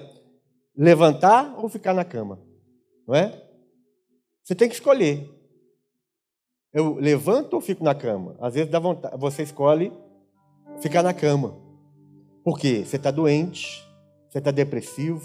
[0.77, 2.39] levantar ou ficar na cama.
[3.07, 3.43] Não é?
[4.43, 5.40] Você tem que escolher.
[6.73, 8.35] Eu levanto ou fico na cama?
[8.39, 9.91] Às vezes dá vontade, você escolhe
[10.79, 11.57] ficar na cama.
[12.43, 12.83] Por quê?
[12.85, 13.85] Você está doente,
[14.29, 15.19] você está depressivo,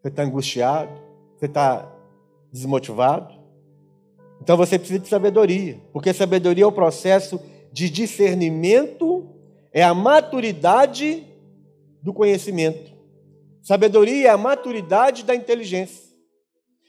[0.00, 0.92] você está angustiado,
[1.36, 1.92] você está
[2.52, 3.34] desmotivado.
[4.40, 7.40] Então você precisa de sabedoria, porque sabedoria é o processo
[7.72, 9.28] de discernimento,
[9.72, 11.26] é a maturidade
[12.00, 12.92] do conhecimento.
[13.62, 16.08] Sabedoria é a maturidade da inteligência.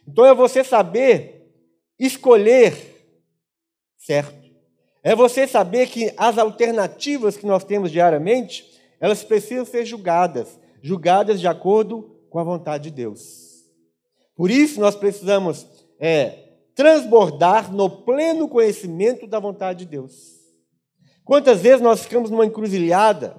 [0.08, 1.52] Então é você saber
[2.00, 2.89] escolher
[4.00, 4.50] certo.
[5.04, 8.66] É você saber que as alternativas que nós temos diariamente,
[9.00, 13.66] elas precisam ser julgadas, julgadas de acordo com a vontade de Deus.
[14.36, 15.68] Por isso nós precisamos
[16.00, 20.40] é, transbordar no pleno conhecimento da vontade de Deus.
[21.24, 23.36] Quantas vezes nós ficamos numa encruzilhada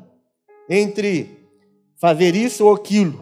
[0.68, 1.48] entre
[1.96, 3.20] fazer isso ou aquilo,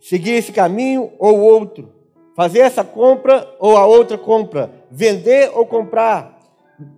[0.00, 1.92] seguir esse caminho ou outro,
[2.34, 6.38] fazer essa compra ou a outra compra, vender ou comprar,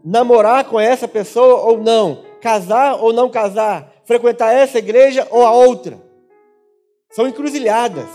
[0.04, 5.52] namorar com essa pessoa ou não, casar ou não casar, frequentar essa igreja ou a
[5.52, 6.00] outra.
[7.10, 8.08] São encruzilhadas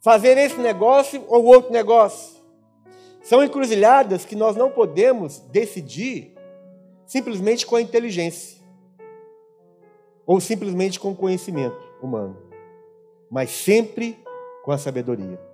[0.00, 2.40] fazer esse negócio ou outro negócio.
[3.22, 6.34] São encruzilhadas que nós não podemos decidir
[7.06, 8.60] simplesmente com a inteligência
[10.26, 12.36] ou simplesmente com o conhecimento humano,
[13.30, 14.18] mas sempre
[14.64, 15.49] com a sabedoria.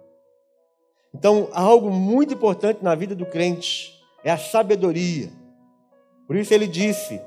[1.18, 5.30] Então, algo muito importante na vida do crente é a sabedoria.
[6.26, 7.18] Por isso ele disse: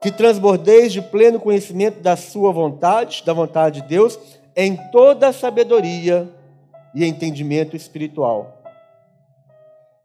[0.00, 4.18] que transbordeis de pleno conhecimento da sua vontade, da vontade de Deus,
[4.56, 6.28] em toda sabedoria
[6.96, 8.60] e entendimento espiritual.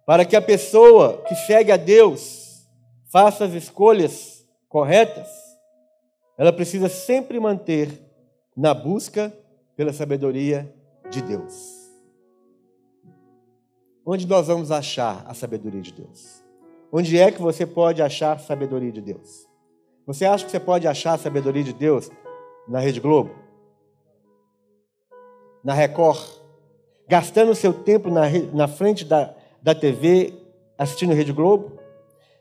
[0.05, 2.67] Para que a pessoa que segue a Deus
[3.11, 5.27] faça as escolhas corretas,
[6.37, 7.89] ela precisa sempre manter
[8.55, 9.33] na busca
[9.75, 10.71] pela sabedoria
[11.09, 11.87] de Deus.
[14.05, 16.43] Onde nós vamos achar a sabedoria de Deus?
[16.91, 19.47] Onde é que você pode achar a sabedoria de Deus?
[20.05, 22.09] Você acha que você pode achar a sabedoria de Deus
[22.67, 23.47] na Rede Globo?
[25.67, 26.17] na Record,
[27.09, 28.21] gastando seu tempo na,
[28.53, 30.33] na frente da, da TV
[30.77, 31.77] assistindo Rede Globo,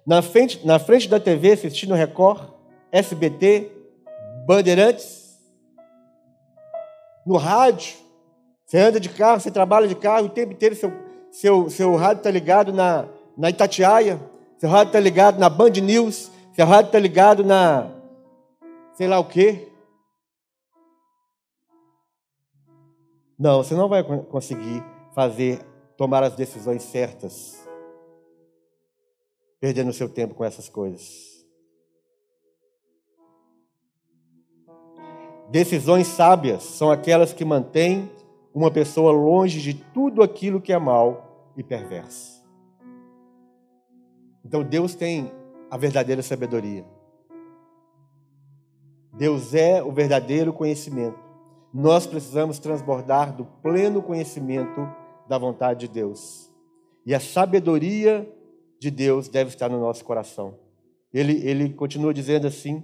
[0.07, 2.49] na frente, na frente da TV assistindo Record,
[2.93, 3.69] SBT,
[4.47, 5.41] Bandeirantes,
[7.27, 7.97] no rádio,
[8.67, 10.93] você anda de carro, você trabalha de carro, o tempo inteiro seu,
[11.31, 14.21] seu, seu rádio está ligado na, na Itatiaia,
[14.59, 17.93] seu rádio está ligado na Band News, seu rádio está ligado na
[18.95, 19.69] sei lá o quê.
[23.39, 24.83] Não, você não vai conseguir
[25.15, 25.61] fazer,
[25.97, 27.63] tomar as decisões certas,
[29.61, 31.37] perdendo seu tempo com essas coisas.
[35.51, 38.11] Decisões sábias são aquelas que mantêm
[38.57, 42.45] uma pessoa longe de tudo aquilo que é mal e perverso.
[44.45, 45.31] Então Deus tem
[45.71, 46.85] a verdadeira sabedoria.
[49.13, 51.27] Deus é o verdadeiro conhecimento
[51.77, 54.89] nós precisamos transbordar do pleno conhecimento
[55.29, 56.51] da vontade de Deus.
[57.05, 58.27] E a sabedoria
[58.81, 60.59] de Deus deve estar no nosso coração.
[61.13, 62.83] Ele, ele continua dizendo assim: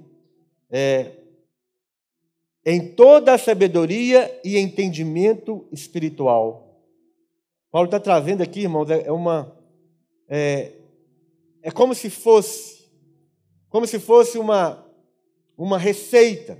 [0.71, 1.13] é,
[2.65, 6.81] em toda a sabedoria e entendimento espiritual.
[7.71, 9.57] Paulo está trazendo aqui, irmãos, é, é uma.
[10.29, 10.73] É,
[11.63, 12.91] é como se fosse,
[13.69, 14.87] como se fosse uma,
[15.57, 16.59] uma receita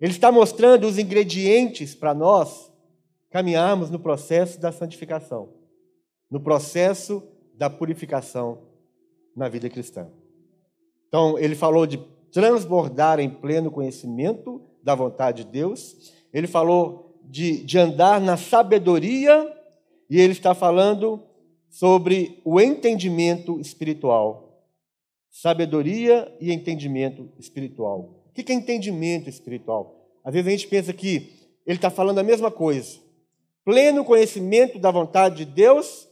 [0.00, 2.72] ele está mostrando os ingredientes para nós
[3.30, 5.52] caminharmos no processo da santificação,
[6.30, 7.22] no processo
[7.54, 8.66] da purificação
[9.36, 10.10] na vida cristã.
[11.06, 11.98] Então, ele falou de
[12.32, 19.56] transbordar em pleno conhecimento da vontade de Deus, ele falou de, de andar na sabedoria,
[20.08, 21.22] e ele está falando
[21.68, 24.64] sobre o entendimento espiritual.
[25.30, 28.24] Sabedoria e entendimento espiritual.
[28.28, 30.08] O que é entendimento espiritual?
[30.24, 31.32] Às vezes a gente pensa que
[31.64, 32.98] ele está falando a mesma coisa.
[33.64, 36.08] Pleno conhecimento da vontade de Deus,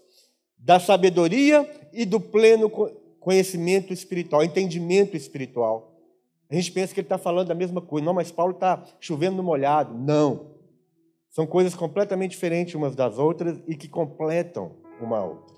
[0.56, 2.70] da sabedoria e do pleno
[3.18, 5.87] conhecimento espiritual, entendimento espiritual.
[6.50, 8.06] A gente pensa que ele está falando da mesma coisa.
[8.06, 9.94] Não, mas Paulo está chovendo no molhado.
[9.94, 10.54] Não.
[11.30, 15.56] São coisas completamente diferentes umas das outras e que completam uma a outra.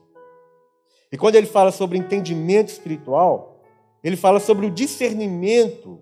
[1.13, 3.63] E quando ele fala sobre entendimento espiritual,
[4.03, 6.01] ele fala sobre o discernimento.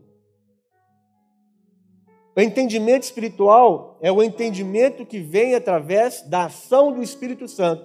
[2.37, 7.85] O entendimento espiritual é o entendimento que vem através da ação do Espírito Santo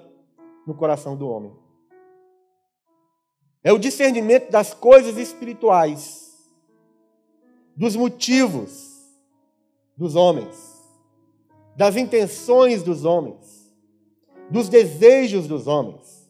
[0.68, 1.52] no coração do homem.
[3.64, 6.23] É o discernimento das coisas espirituais,
[7.76, 8.94] dos motivos
[9.96, 10.82] dos homens,
[11.76, 13.72] das intenções dos homens,
[14.50, 16.30] dos desejos dos homens.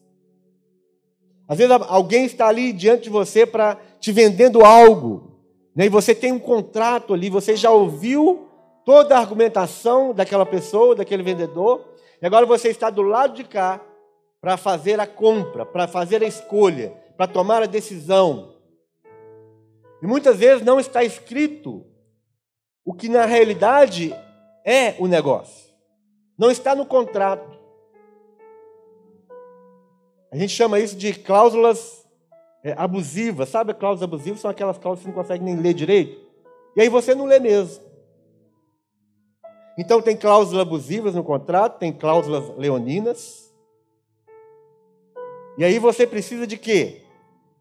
[1.48, 5.40] Às vezes alguém está ali diante de você para te vendendo algo,
[5.76, 5.86] né?
[5.86, 8.48] e você tem um contrato ali, você já ouviu
[8.86, 11.86] toda a argumentação daquela pessoa, daquele vendedor,
[12.22, 13.82] e agora você está do lado de cá
[14.40, 18.53] para fazer a compra, para fazer a escolha, para tomar a decisão.
[20.04, 21.86] E muitas vezes não está escrito
[22.84, 24.14] o que na realidade
[24.66, 25.74] é o negócio.
[26.38, 27.58] Não está no contrato.
[30.30, 32.06] A gente chama isso de cláusulas
[32.66, 33.48] é, abusivas.
[33.48, 34.42] Sabe cláusulas abusivas?
[34.42, 36.22] São aquelas cláusulas que você não consegue nem ler direito.
[36.76, 37.82] E aí você não lê mesmo.
[39.78, 43.54] Então tem cláusulas abusivas no contrato, tem cláusulas leoninas.
[45.58, 47.03] E aí você precisa de quê?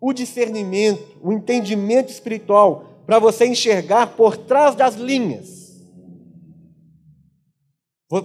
[0.02, 5.80] O discernimento, o entendimento espiritual, para você enxergar por trás das linhas.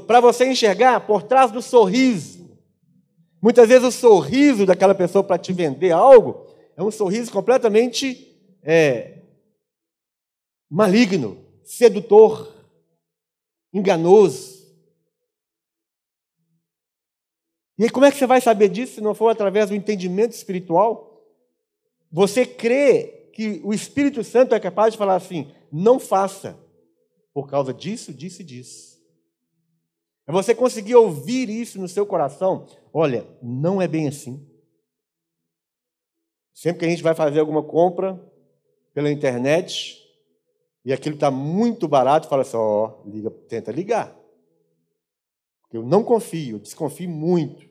[0.07, 2.49] Para você enxergar por trás do sorriso.
[3.39, 9.21] Muitas vezes o sorriso daquela pessoa para te vender algo é um sorriso completamente é,
[10.67, 12.55] maligno, sedutor,
[13.71, 14.65] enganoso.
[17.77, 20.31] E aí, como é que você vai saber disso se não for através do entendimento
[20.31, 21.06] espiritual?
[22.11, 26.57] Você crê que o Espírito Santo é capaz de falar assim: não faça,
[27.33, 28.97] por causa disso, disso e disso.
[30.25, 32.65] É você conseguir ouvir isso no seu coração.
[32.91, 34.45] Olha, não é bem assim.
[36.53, 38.19] Sempre que a gente vai fazer alguma compra
[38.93, 40.03] pela internet
[40.83, 44.17] e aquilo está muito barato, fala assim: ó, oh, liga, tenta ligar.
[45.71, 47.67] Eu não confio, eu desconfio muito.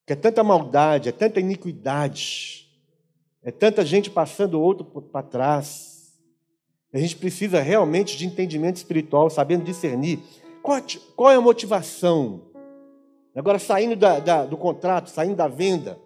[0.00, 2.65] Porque é tanta maldade, é tanta iniquidade.
[3.46, 6.18] É tanta gente passando outro para trás.
[6.92, 10.18] A gente precisa realmente de entendimento espiritual, sabendo discernir
[10.60, 10.82] qual,
[11.14, 12.42] qual é a motivação.
[13.36, 15.96] Agora, saindo da, da, do contrato, saindo da venda,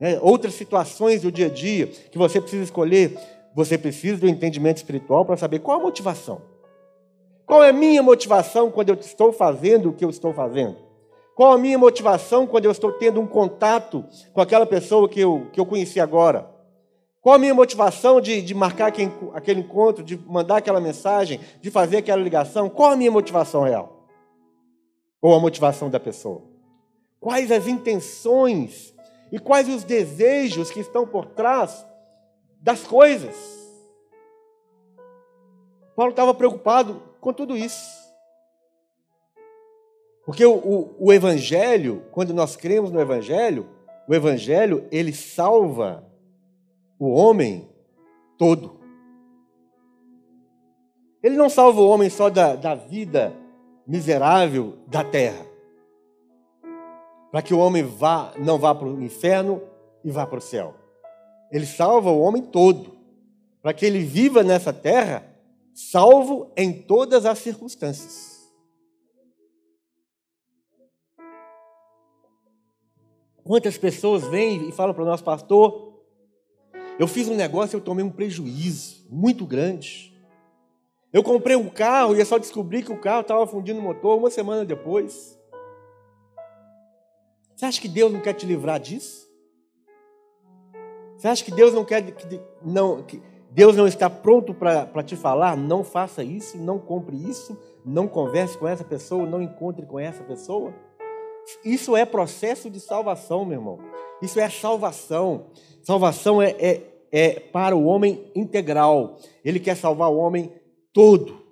[0.00, 3.16] né, outras situações do dia a dia que você precisa escolher,
[3.54, 6.42] você precisa do entendimento espiritual para saber qual a motivação.
[7.46, 10.78] Qual é a minha motivação quando eu estou fazendo o que eu estou fazendo?
[11.36, 15.46] Qual a minha motivação quando eu estou tendo um contato com aquela pessoa que eu,
[15.52, 16.55] que eu conheci agora?
[17.26, 21.96] Qual a minha motivação de, de marcar aquele, encontro, de mandar aquela mensagem, de fazer
[21.96, 22.70] aquela ligação?
[22.70, 24.06] Qual a minha motivação real?
[25.20, 26.44] Ou a motivação da pessoa?
[27.18, 28.94] Quais as intenções
[29.32, 31.84] e quais os desejos que estão por trás
[32.60, 33.34] das coisas?
[35.96, 37.90] Paulo estava preocupado com tudo isso.
[40.24, 43.68] Porque o, o, o, Evangelho, quando nós cremos no Evangelho,
[44.06, 46.06] o Evangelho, ele salva
[46.98, 47.68] o homem
[48.38, 48.80] todo.
[51.22, 53.34] Ele não salva o homem só da, da vida
[53.86, 55.46] miserável da terra,
[57.30, 59.62] para que o homem vá, não vá para o inferno
[60.04, 60.74] e vá para o céu.
[61.50, 62.96] Ele salva o homem todo,
[63.62, 65.24] para que ele viva nessa terra
[65.74, 68.36] salvo em todas as circunstâncias.
[73.44, 75.85] Quantas pessoas vêm e falam para o nosso pastor,
[76.98, 80.14] eu fiz um negócio e eu tomei um prejuízo muito grande.
[81.12, 84.18] Eu comprei um carro e eu só descobri que o carro estava fundindo o motor
[84.18, 85.38] uma semana depois.
[87.54, 89.26] Você acha que Deus não quer te livrar disso?
[91.16, 95.16] Você acha que Deus não quer que, não, que Deus não está pronto para te
[95.16, 95.56] falar?
[95.56, 100.22] Não faça isso, não compre isso, não converse com essa pessoa, não encontre com essa
[100.22, 100.74] pessoa?
[101.64, 103.78] Isso é processo de salvação, meu irmão.
[104.22, 105.50] Isso é salvação.
[105.82, 109.18] Salvação é, é, é para o homem integral.
[109.44, 110.52] Ele quer salvar o homem
[110.92, 111.44] todo.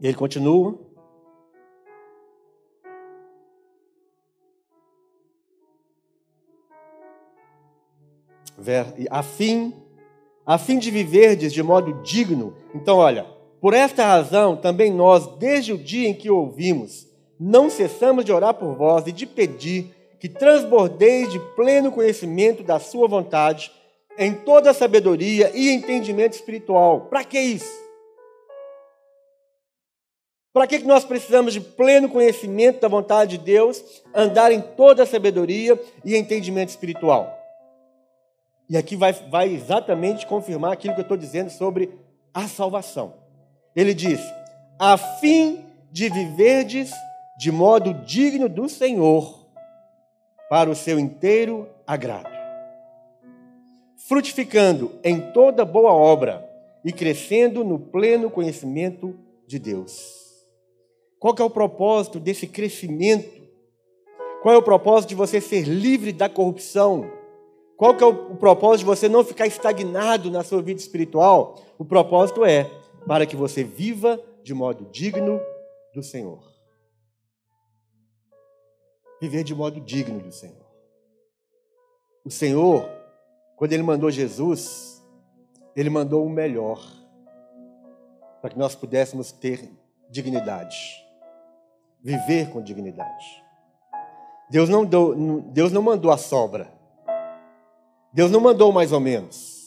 [0.00, 0.78] E ele continua.
[9.10, 9.74] a fim,
[10.44, 12.54] a fim de viverdes de modo digno.
[12.74, 13.26] Então, olha,
[13.60, 17.06] por esta razão também nós, desde o dia em que ouvimos,
[17.38, 22.78] não cessamos de orar por vós e de pedir que transbordeis de pleno conhecimento da
[22.78, 23.72] sua vontade,
[24.18, 27.06] em toda sabedoria e entendimento espiritual.
[27.06, 27.80] Para que isso?
[30.52, 35.80] Para que nós precisamos de pleno conhecimento da vontade de Deus, andar em toda sabedoria
[36.04, 37.38] e entendimento espiritual?
[38.68, 41.90] E aqui vai, vai exatamente confirmar aquilo que eu estou dizendo sobre
[42.34, 43.19] a salvação.
[43.74, 44.20] Ele diz:
[44.78, 46.90] a fim de viverdes
[47.38, 49.46] de modo digno do Senhor,
[50.48, 52.28] para o seu inteiro agrado,
[54.08, 56.48] frutificando em toda boa obra
[56.84, 59.16] e crescendo no pleno conhecimento
[59.46, 60.20] de Deus.
[61.18, 63.40] Qual é o propósito desse crescimento?
[64.42, 67.10] Qual é o propósito de você ser livre da corrupção?
[67.76, 71.60] Qual é o propósito de você não ficar estagnado na sua vida espiritual?
[71.78, 72.70] O propósito é
[73.06, 75.40] para que você viva de modo digno
[75.94, 76.42] do Senhor.
[79.20, 80.66] Viver de modo digno do Senhor.
[82.24, 82.88] O Senhor,
[83.56, 85.02] quando Ele mandou Jesus,
[85.76, 86.80] Ele mandou o melhor
[88.40, 89.70] para que nós pudéssemos ter
[90.10, 91.10] dignidade
[92.02, 93.44] viver com dignidade.
[94.48, 96.68] Deus não, deu, Deus não mandou a sobra.
[98.12, 99.59] Deus não mandou mais ou menos.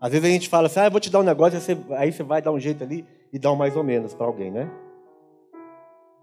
[0.00, 1.94] Às vezes a gente fala assim, ah, eu vou te dar um negócio, aí você,
[1.94, 4.50] aí você vai dar um jeito ali e dar um mais ou menos para alguém,
[4.50, 4.70] né?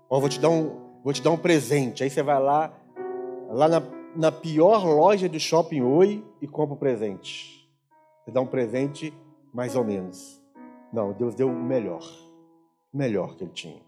[0.09, 2.03] Ou vou te dar um, vou te dar um presente.
[2.03, 2.73] Aí você vai lá,
[3.49, 3.83] lá na,
[4.15, 7.69] na pior loja do shopping Oi e compra o presente.
[8.25, 9.13] Você dá um presente
[9.53, 10.41] mais ou menos.
[10.91, 12.03] Não, Deus deu o melhor.
[12.91, 13.81] O melhor que ele tinha.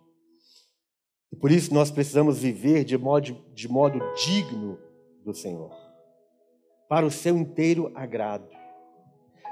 [1.31, 4.77] E por isso nós precisamos viver de modo, de modo digno
[5.23, 5.71] do Senhor,
[6.87, 8.58] para o seu inteiro agrado.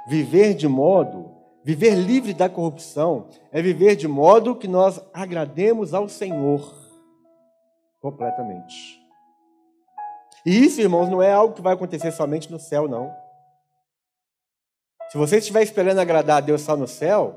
[0.07, 6.07] Viver de modo, viver livre da corrupção, é viver de modo que nós agrademos ao
[6.07, 6.73] Senhor
[7.99, 9.01] completamente.
[10.45, 13.13] E isso, irmãos, não é algo que vai acontecer somente no céu, não.
[15.09, 17.35] Se você estiver esperando agradar a Deus só no céu,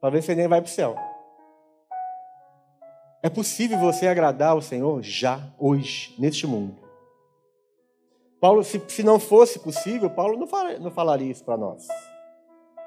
[0.00, 0.96] talvez você nem vai para o céu.
[3.22, 6.85] É possível você agradar ao Senhor já, hoje, neste mundo.
[8.40, 11.86] Paulo, se, se não fosse possível, Paulo não, falaria, não falaria isso para nós.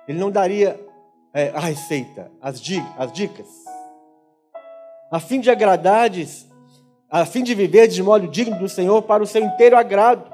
[0.07, 0.79] Ele não daria
[1.33, 2.61] é, a receita, as,
[2.97, 3.47] as dicas.
[5.11, 6.47] A fim de agradares,
[7.09, 10.31] a fim de viver de modo digno do Senhor para o seu inteiro agrado,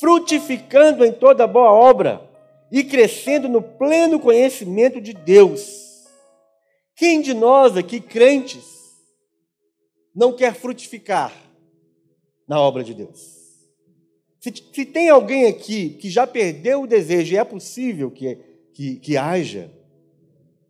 [0.00, 2.20] frutificando em toda boa obra
[2.70, 6.04] e crescendo no pleno conhecimento de Deus.
[6.96, 8.66] Quem de nós aqui, crentes,
[10.14, 11.32] não quer frutificar
[12.46, 13.37] na obra de Deus.
[14.48, 18.36] Se, se tem alguém aqui que já perdeu o desejo, e é possível que,
[18.72, 19.70] que, que haja,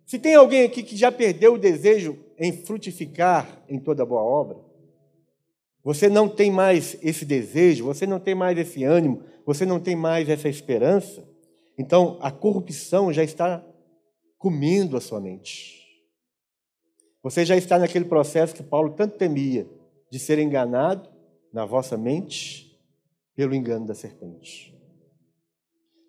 [0.04, 4.58] se tem alguém aqui que já perdeu o desejo em frutificar em toda boa obra,
[5.84, 9.94] você não tem mais esse desejo, você não tem mais esse ânimo, você não tem
[9.94, 11.26] mais essa esperança,
[11.78, 13.64] então a corrupção já está
[14.36, 15.78] comendo a sua mente.
[17.22, 19.66] Você já está naquele processo que Paulo tanto temia,
[20.10, 21.08] de ser enganado
[21.52, 22.67] na vossa mente
[23.38, 24.76] pelo engano da serpente.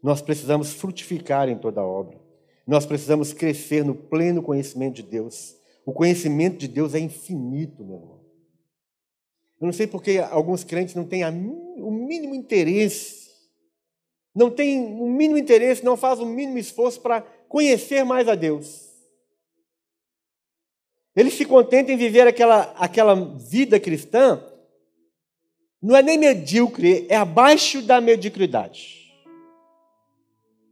[0.01, 2.19] Nós precisamos frutificar em toda a obra.
[2.65, 5.55] Nós precisamos crescer no pleno conhecimento de Deus.
[5.85, 8.19] O conhecimento de Deus é infinito, meu irmão.
[9.61, 13.29] Eu não sei porque alguns crentes não têm o mínimo interesse,
[14.33, 18.89] não têm o mínimo interesse, não fazem o mínimo esforço para conhecer mais a Deus.
[21.15, 24.43] Ele se contenta em viver aquela, aquela vida cristã,
[25.81, 28.99] não é nem medíocre, é abaixo da mediocridade.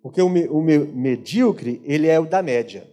[0.02, 2.90] Porque o, o medíocre, ele é o da média.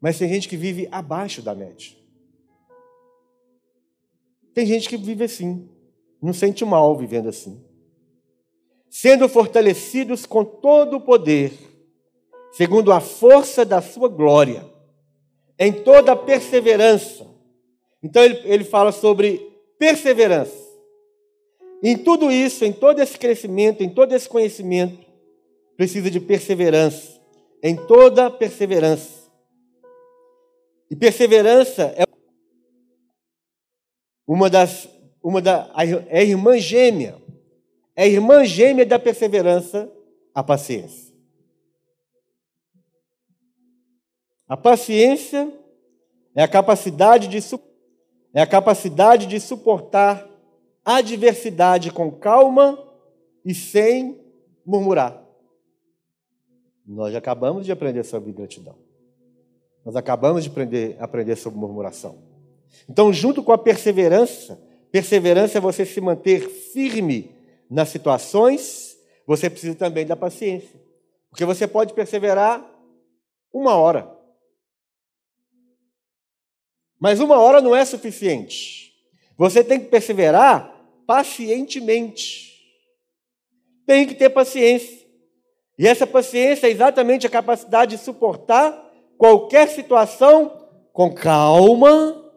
[0.00, 1.92] Mas tem gente que vive abaixo da média.
[4.54, 5.68] Tem gente que vive assim,
[6.20, 7.62] não sente mal vivendo assim.
[8.88, 11.52] Sendo fortalecidos com todo o poder,
[12.52, 14.68] segundo a força da sua glória
[15.58, 17.26] em toda perseverança.
[18.02, 19.49] Então ele, ele fala sobre
[19.80, 20.68] perseverança.
[21.82, 25.02] Em tudo isso, em todo esse crescimento, em todo esse conhecimento,
[25.74, 27.18] precisa de perseverança.
[27.62, 29.30] Em toda perseverança.
[30.90, 32.04] E perseverança é
[34.26, 34.86] uma das
[35.22, 35.70] uma da
[36.08, 37.16] é irmã gêmea.
[37.96, 39.90] É irmã gêmea da perseverança,
[40.34, 41.14] a paciência.
[44.46, 45.52] A paciência
[46.34, 47.40] é a capacidade de,
[48.32, 50.28] é a capacidade de suportar
[50.84, 52.78] adversidade com calma
[53.44, 54.18] e sem
[54.64, 55.22] murmurar.
[56.86, 58.76] Nós acabamos de aprender sobre gratidão.
[59.84, 62.18] Nós acabamos de aprender, aprender sobre murmuração.
[62.88, 64.60] Então, junto com a perseverança,
[64.90, 67.34] perseverança é você se manter firme
[67.70, 70.80] nas situações, você precisa também da paciência.
[71.30, 72.68] Porque você pode perseverar
[73.52, 74.19] uma hora.
[77.00, 78.92] Mas uma hora não é suficiente.
[79.38, 82.50] Você tem que perseverar pacientemente.
[83.86, 85.00] Tem que ter paciência.
[85.78, 92.30] E essa paciência é exatamente a capacidade de suportar qualquer situação com calma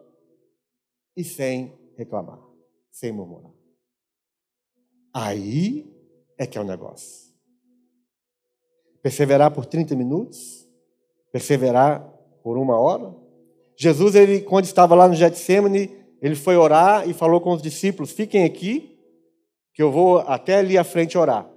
[1.14, 2.40] e sem reclamar,
[2.90, 3.52] sem murmurar.
[5.12, 5.86] Aí
[6.38, 7.32] é que é o negócio.
[9.02, 10.66] Perseverar por 30 minutos,
[11.30, 12.00] perseverar
[12.42, 13.14] por uma hora.
[13.76, 15.90] Jesus, ele, quando estava lá no Getsemane,
[16.22, 18.96] ele foi orar e falou com os discípulos: fiquem aqui,
[19.74, 21.48] que eu vou até ali à frente orar.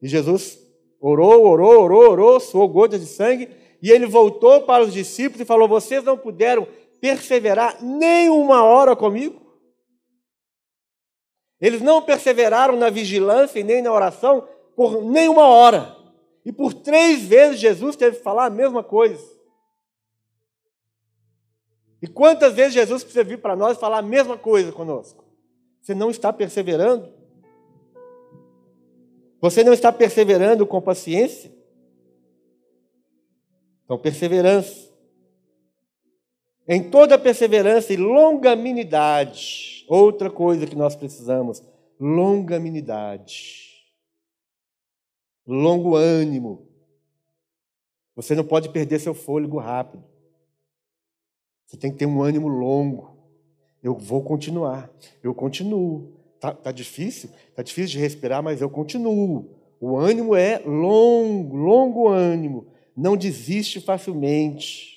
[0.00, 0.58] E Jesus
[1.00, 3.48] orou, orou, orou, orou, suou gotas de sangue,
[3.82, 6.66] e ele voltou para os discípulos e falou: Vocês não puderam
[7.00, 9.44] perseverar nem uma hora comigo?
[11.60, 14.46] Eles não perseveraram na vigilância e nem na oração
[14.76, 15.96] por nenhuma hora.
[16.44, 19.35] E por três vezes Jesus teve que falar a mesma coisa.
[22.06, 25.24] E quantas vezes Jesus precisa vir para nós falar a mesma coisa conosco?
[25.82, 27.12] Você não está perseverando?
[29.40, 31.52] Você não está perseverando com paciência?
[33.84, 34.86] Então, perseverança.
[36.68, 41.60] Em toda perseverança e longanimidade, outra coisa que nós precisamos,
[41.98, 43.66] longanimidade
[45.46, 46.66] longo ânimo.
[48.16, 50.04] Você não pode perder seu fôlego rápido.
[51.66, 53.16] Você tem que ter um ânimo longo.
[53.82, 54.90] Eu vou continuar.
[55.22, 56.14] Eu continuo.
[56.38, 57.30] Tá, tá difícil?
[57.54, 59.50] Tá difícil de respirar, mas eu continuo.
[59.80, 62.66] O ânimo é longo, longo ânimo.
[62.96, 64.96] Não desiste facilmente.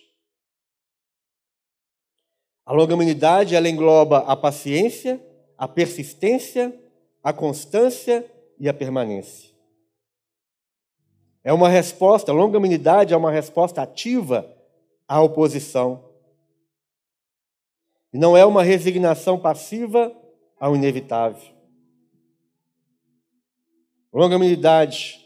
[2.66, 5.20] A longanimidade ela engloba a paciência,
[5.58, 6.74] a persistência,
[7.24, 8.24] a constância
[8.60, 9.50] e a permanência.
[11.44, 14.48] É uma resposta, a longanimidade é uma resposta ativa
[15.08, 16.09] à oposição.
[18.14, 20.16] E não é uma resignação passiva
[20.60, 21.54] ao inevitável.
[24.12, 25.26] Longanimidade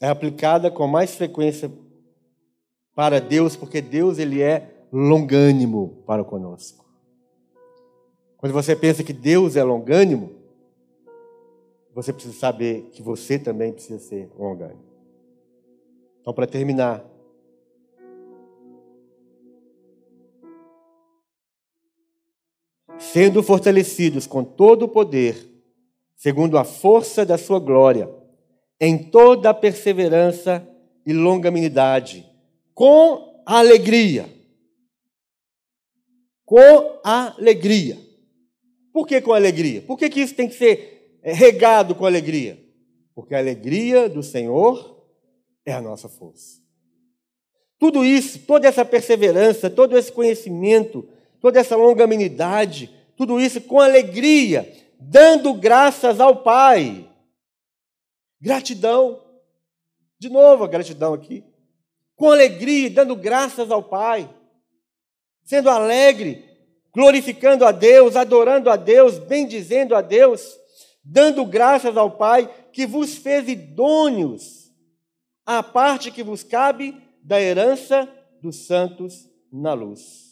[0.00, 1.72] é aplicada com mais frequência
[2.94, 6.84] para Deus, porque Deus ele é longânimo para conosco.
[8.36, 10.36] Quando você pensa que Deus é longânimo,
[11.94, 14.84] você precisa saber que você também precisa ser longânimo.
[16.20, 17.02] Então, para terminar,
[22.98, 25.36] sendo fortalecidos com todo o poder,
[26.16, 28.08] segundo a força da sua glória,
[28.80, 30.66] em toda a perseverança
[31.04, 32.26] e longanimidade,
[32.74, 34.28] com alegria.
[36.44, 37.98] Com alegria.
[38.92, 39.82] Por que com alegria?
[39.82, 42.62] Por que, que isso tem que ser é regado com alegria?
[43.14, 45.04] Porque a alegria do Senhor
[45.64, 46.60] é a nossa força.
[47.78, 51.08] Tudo isso, toda essa perseverança, todo esse conhecimento,
[51.46, 54.68] toda essa longanimidade, tudo isso com alegria,
[54.98, 57.08] dando graças ao Pai.
[58.40, 59.22] Gratidão.
[60.18, 61.44] De novo a gratidão aqui.
[62.16, 64.28] Com alegria, dando graças ao Pai.
[65.44, 66.44] Sendo alegre,
[66.92, 70.58] glorificando a Deus, adorando a Deus, bendizendo a Deus
[71.04, 74.72] dando graças ao Pai que vos fez idôneos
[75.46, 80.25] à parte que vos cabe da herança dos santos na luz.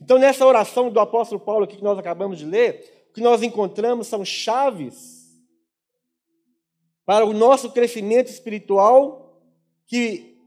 [0.00, 3.42] Então, nessa oração do apóstolo Paulo aqui que nós acabamos de ler, o que nós
[3.42, 5.20] encontramos são chaves
[7.04, 9.40] para o nosso crescimento espiritual
[9.86, 10.38] que,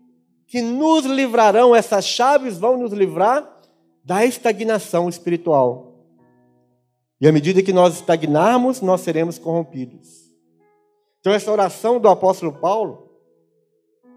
[0.47, 3.61] que nos livrarão, essas chaves vão nos livrar
[4.03, 5.93] da estagnação espiritual.
[7.21, 10.23] E à medida que nós estagnarmos, nós seremos corrompidos.
[11.19, 13.09] Então, essa oração do apóstolo Paulo,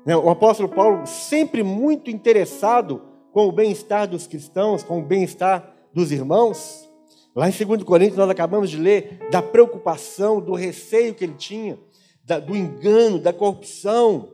[0.05, 5.70] né, o apóstolo Paulo sempre muito interessado com o bem-estar dos cristãos, com o bem-estar
[5.93, 6.89] dos irmãos.
[7.34, 11.78] Lá em 2 Coríntios, nós acabamos de ler da preocupação, do receio que ele tinha,
[12.24, 14.32] da, do engano, da corrupção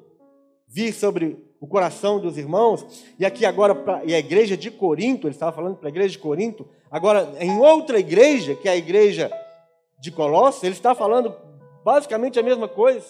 [0.68, 2.86] vir sobre o coração dos irmãos.
[3.18, 6.10] E aqui agora, pra, e a igreja de Corinto, ele estava falando para a igreja
[6.10, 9.32] de Corinto, Agora, em outra igreja, que é a igreja
[9.98, 11.34] de Colossos, ele está falando
[11.82, 13.04] basicamente a mesma coisa.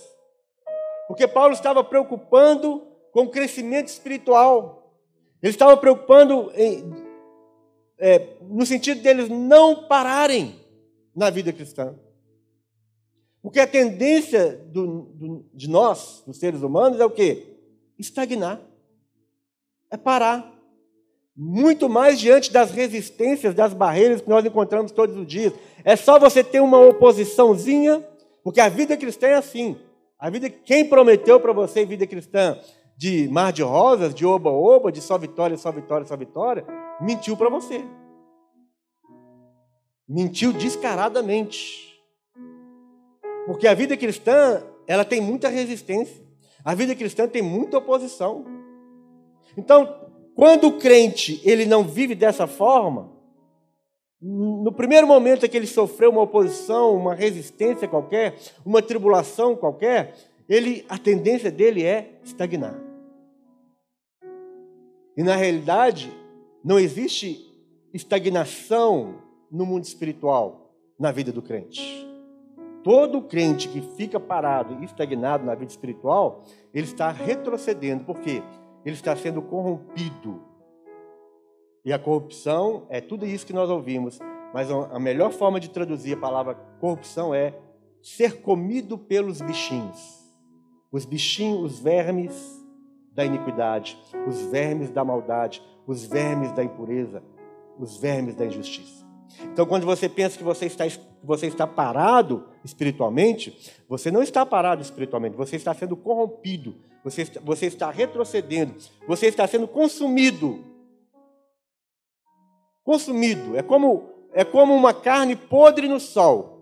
[1.07, 2.83] Porque Paulo estava preocupando
[3.13, 4.82] com o crescimento espiritual.
[5.43, 6.85] Ele estava preocupando em,
[7.99, 10.55] é, no sentido deles não pararem
[11.15, 11.95] na vida cristã.
[13.43, 17.57] Porque a tendência do, do, de nós, dos seres humanos, é o quê?
[17.99, 18.61] Estagnar.
[19.91, 20.49] É parar.
[21.35, 25.53] Muito mais diante das resistências, das barreiras que nós encontramos todos os dias.
[25.85, 28.07] É só você ter uma oposiçãozinha,
[28.45, 29.77] porque a vida cristã é assim.
[30.19, 32.57] A vida, quem prometeu para você vida cristã
[33.03, 36.65] de mar de rosas, de oba-oba, de só vitória, só vitória, só vitória,
[37.01, 37.85] mentiu para você.
[40.09, 42.01] Mentiu descaradamente.
[43.45, 46.25] Porque a vida cristã, ela tem muita resistência.
[46.65, 48.45] A vida cristã tem muita oposição.
[49.57, 53.11] Então, quando o crente ele não vive dessa forma,
[54.21, 60.15] no primeiro momento que ele sofreu uma oposição, uma resistência qualquer, uma tribulação qualquer,
[60.49, 62.92] ele a tendência dele é estagnar.
[65.17, 66.13] E na realidade,
[66.65, 67.51] não existe
[67.93, 69.17] estagnação
[69.51, 72.07] no mundo espiritual na vida do crente.
[72.83, 78.05] Todo crente que fica parado e estagnado na vida espiritual, ele está retrocedendo.
[78.05, 78.43] Por quê?
[78.85, 80.43] Ele está sendo corrompido.
[81.85, 84.19] E a corrupção é tudo isso que nós ouvimos.
[84.53, 87.55] Mas a melhor forma de traduzir a palavra corrupção é
[88.03, 90.23] ser comido pelos bichinhos.
[90.91, 92.62] Os bichinhos, os vermes
[93.15, 97.23] da iniquidade, os vermes da maldade, os vermes da impureza,
[97.79, 99.03] os vermes da injustiça.
[99.45, 100.85] Então, quando você pensa que você está,
[101.23, 107.41] você está parado espiritualmente, você não está parado espiritualmente, você está sendo corrompido, você está,
[107.41, 108.75] você está retrocedendo,
[109.07, 110.65] você está sendo consumido.
[112.85, 113.57] Consumido.
[113.57, 116.61] É como, é como uma carne podre no sol.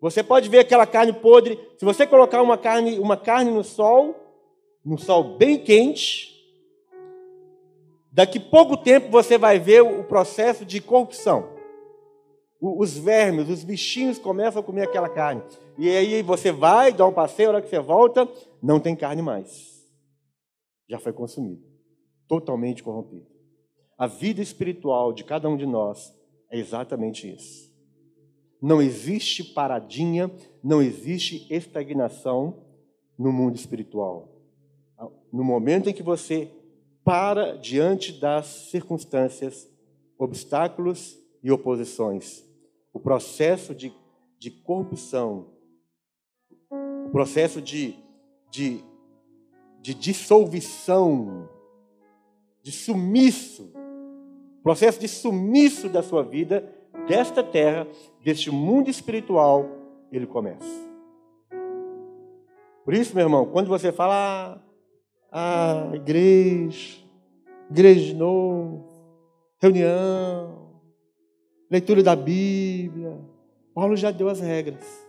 [0.00, 4.27] Você pode ver aquela carne podre, se você colocar uma carne, uma carne no sol,
[4.88, 6.38] no sol bem quente,
[8.18, 11.56] Daqui pouco tempo você vai ver o processo de corrupção.
[12.60, 15.40] Os vermes, os bichinhos começam a comer aquela carne.
[15.78, 18.28] E aí você vai, dá um passeio, a hora que você volta,
[18.60, 19.86] não tem carne mais.
[20.88, 21.62] Já foi consumido.
[22.26, 23.28] Totalmente corrompido.
[23.96, 26.12] A vida espiritual de cada um de nós
[26.50, 27.72] é exatamente isso.
[28.60, 30.28] Não existe paradinha,
[30.60, 32.64] não existe estagnação
[33.16, 34.37] no mundo espiritual.
[35.32, 36.50] No momento em que você
[37.08, 39.66] para diante das circunstâncias,
[40.18, 42.44] obstáculos e oposições.
[42.92, 43.90] O processo de,
[44.38, 45.46] de corrupção,
[46.70, 47.94] o processo de,
[48.50, 48.84] de,
[49.80, 51.48] de dissolução,
[52.62, 53.72] de sumiço,
[54.62, 56.70] processo de sumiço da sua vida,
[57.08, 57.86] desta terra,
[58.22, 59.66] deste mundo espiritual,
[60.12, 60.88] ele começa.
[62.84, 64.62] Por isso, meu irmão, quando você fala,
[65.30, 66.98] ah, igreja,
[67.70, 68.88] igreja de novo,
[69.60, 70.80] reunião,
[71.70, 73.18] leitura da Bíblia.
[73.74, 75.06] Paulo já deu as regras.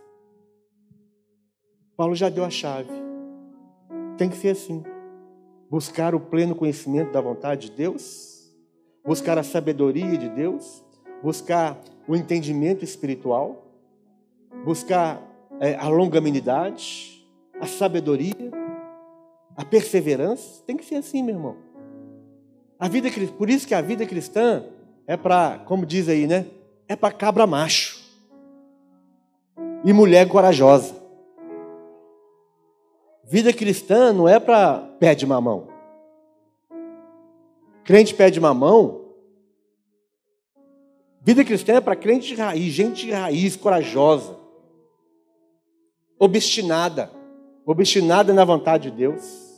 [1.96, 2.90] Paulo já deu a chave.
[4.16, 4.82] Tem que ser assim.
[5.70, 8.52] Buscar o pleno conhecimento da vontade de Deus,
[9.04, 10.84] buscar a sabedoria de Deus,
[11.22, 13.66] buscar o entendimento espiritual,
[14.64, 15.22] buscar
[15.60, 17.24] é, a longanimidade,
[17.60, 18.50] a sabedoria,
[19.60, 20.62] a perseverança.
[20.66, 21.56] Tem que ser assim, meu irmão.
[22.78, 24.64] A vida, por isso que a vida cristã
[25.06, 26.46] é para, como diz aí, né?
[26.88, 28.00] É para cabra macho
[29.84, 30.94] e mulher corajosa.
[33.22, 35.68] Vida cristã não é para pé de mamão.
[37.84, 39.10] Crente pé de mamão.
[41.20, 44.38] Vida cristã é para crente de raiz, gente de raiz, corajosa,
[46.18, 47.10] obstinada,
[47.66, 49.49] obstinada na vontade de Deus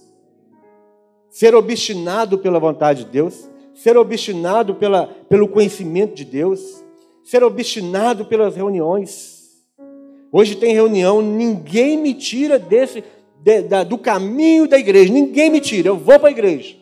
[1.32, 6.84] ser obstinado pela vontade de Deus, ser obstinado pela, pelo conhecimento de Deus,
[7.24, 9.64] ser obstinado pelas reuniões.
[10.30, 13.02] Hoje tem reunião, ninguém me tira desse
[13.40, 16.76] de, da, do caminho da igreja, ninguém me tira, eu vou para a igreja.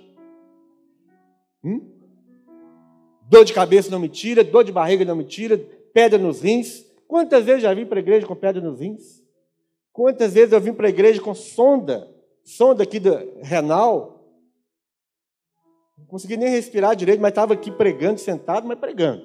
[1.64, 1.82] Hum?
[3.28, 5.58] Dor de cabeça não me tira, dor de barriga não me tira,
[5.94, 6.84] pedra nos rins.
[7.06, 9.22] Quantas vezes já vim para a igreja com pedra nos rins?
[9.92, 12.08] Quantas vezes eu vim para a igreja com sonda,
[12.42, 13.00] sonda aqui
[13.42, 14.19] renal,
[16.10, 19.24] consegui nem respirar direito, mas estava aqui pregando, sentado, mas pregando.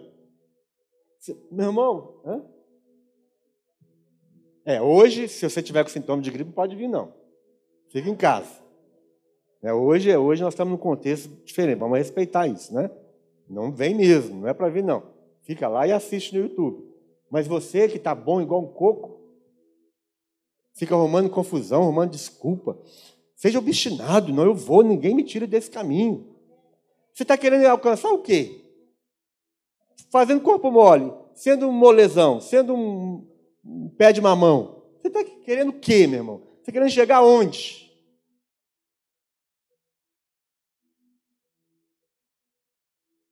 [1.52, 2.44] Meu irmão, hã?
[4.66, 7.14] é, hoje, se você tiver com sintoma de gripe, não pode vir, não.
[7.90, 8.64] Fica em casa.
[9.62, 12.90] É, hoje, é, hoje nós estamos num contexto diferente, vamos respeitar isso, né?
[13.50, 15.04] Não vem mesmo, não é para vir, não.
[15.42, 16.84] Fica lá e assiste no YouTube.
[17.30, 19.20] Mas você que está bom igual um coco,
[20.76, 22.78] fica arrumando confusão, arrumando desculpa.
[23.36, 26.35] Seja obstinado, não, eu vou, ninguém me tira desse caminho.
[27.16, 28.62] Você está querendo alcançar o quê?
[30.16, 34.82] fazendo corpo mole, sendo um molezão, sendo um, pé de mamão.
[35.02, 36.38] Você está querendo o quê, meu irmão?
[36.38, 37.94] Você está querendo chegar aonde?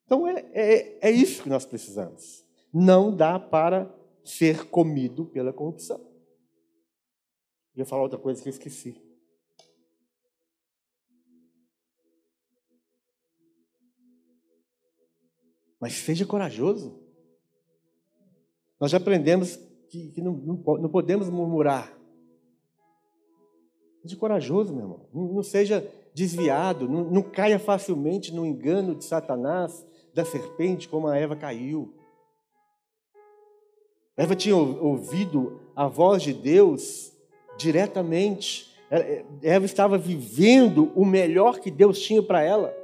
[0.06, 2.46] Então é, é, é isso que nós precisamos.
[2.74, 3.90] Não dá para
[4.22, 6.02] ser comido pela corrupção.
[7.76, 9.02] Eu ia falar outra coisa que eu esqueci.
[15.84, 16.98] Mas seja corajoso.
[18.80, 19.60] Nós já aprendemos
[19.90, 21.94] que, que não, não, não, podemos murmurar.
[24.02, 25.10] Seja corajoso, meu irmão.
[25.14, 31.10] Não, não seja desviado, não, não caia facilmente no engano de Satanás da serpente como
[31.10, 31.94] a Eva caiu.
[34.16, 37.12] Eva tinha ouvido a voz de Deus
[37.58, 38.74] diretamente.
[39.42, 42.83] Eva estava vivendo o melhor que Deus tinha para ela.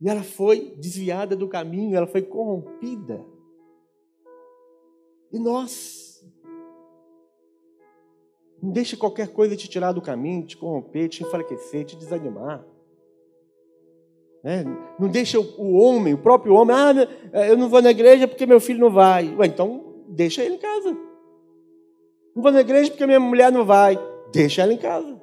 [0.00, 3.24] E ela foi desviada do caminho, ela foi corrompida.
[5.32, 6.24] E nós?
[8.62, 12.64] Não deixe qualquer coisa te tirar do caminho, te corromper, te enfraquecer, te desanimar.
[14.42, 14.64] Né?
[14.98, 16.92] Não deixa o homem, o próprio homem, ah,
[17.32, 19.34] eh, eu não vou na igreja porque meu filho não vai.
[19.34, 20.90] Ué, então deixa ele em casa.
[22.34, 23.98] Não vou na igreja porque minha mulher não vai.
[24.32, 25.20] Deixa ela em casa.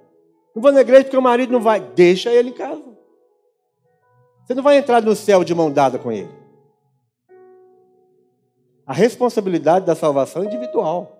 [0.56, 1.80] Não vou na igreja porque o marido não vai.
[1.80, 2.93] Deixa ele em casa.
[4.46, 6.30] Você não vai entrar no céu de mão dada com ele.
[8.86, 11.20] A responsabilidade da salvação é individual.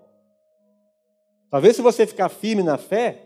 [1.50, 3.22] Talvez se você ficar firme na fé,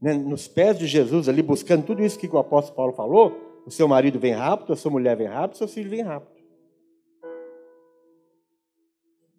[0.00, 3.70] né, nos pés de Jesus, ali buscando tudo isso que o apóstolo Paulo falou, o
[3.70, 6.40] seu marido vem rápido, a sua mulher vem rápido, o seu filho vem rápido.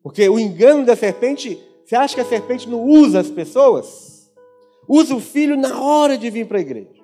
[0.02, 4.32] Porque o engano da serpente, você acha que a serpente não usa as pessoas?
[4.88, 7.01] Usa o filho na hora de vir para a igreja.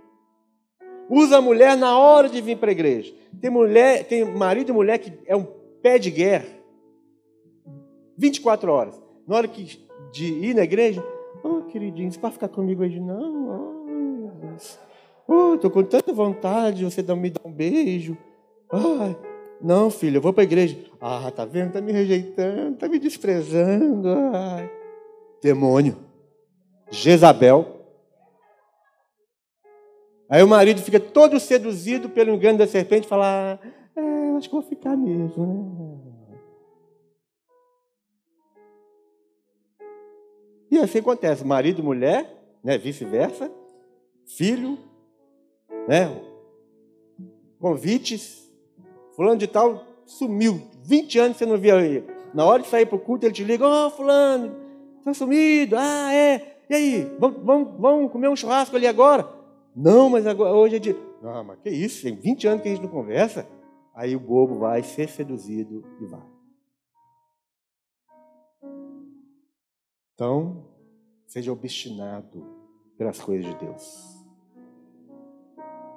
[1.10, 3.14] Usa a mulher na hora de vir para a igreja.
[3.40, 5.46] Tem mulher, tem marido e mulher que é um
[5.82, 6.48] pé de guerra.
[8.18, 9.02] 24 horas.
[9.28, 9.80] Na hora que,
[10.12, 11.04] de ir na igreja,
[11.44, 13.00] oh, queridinho, você pode ficar comigo hoje?
[13.00, 13.78] Não, oh,
[15.30, 18.18] Oh, estou com tanta vontade, você me dá um beijo.
[18.72, 19.16] Ai,
[19.62, 20.78] não, filho, eu vou para a igreja.
[21.02, 21.68] Ah, tá vendo?
[21.68, 24.08] Está me rejeitando, está me desprezando.
[25.42, 25.98] Demônio.
[26.90, 27.77] Jezabel.
[30.30, 33.60] Aí o marido fica todo seduzido pelo engano da serpente e fala:
[33.96, 36.38] é, acho que vou ficar mesmo, né?
[40.70, 43.52] E assim acontece: marido mulher, né, vice-versa,
[44.26, 44.78] filho
[45.88, 46.12] né?
[47.60, 48.46] Convites.
[49.16, 50.62] Fulano de tal sumiu.
[50.84, 52.06] 20 anos você não via ele.
[52.34, 54.56] Na hora de sair para o culto, ele te liga: Ó, oh, Fulano,
[55.00, 55.76] está sumido.
[55.78, 56.58] Ah, é.
[56.70, 57.12] E aí?
[57.18, 59.37] Vamos, vamos, vamos comer um churrasco ali agora?
[59.80, 60.98] Não, mas agora, hoje é dia.
[61.22, 62.02] Não, mas que isso?
[62.02, 63.48] Tem 20 anos que a gente não conversa.
[63.94, 66.26] Aí o bobo vai ser seduzido e vai.
[70.16, 70.66] Então,
[71.28, 72.44] seja obstinado
[72.98, 74.26] pelas coisas de Deus.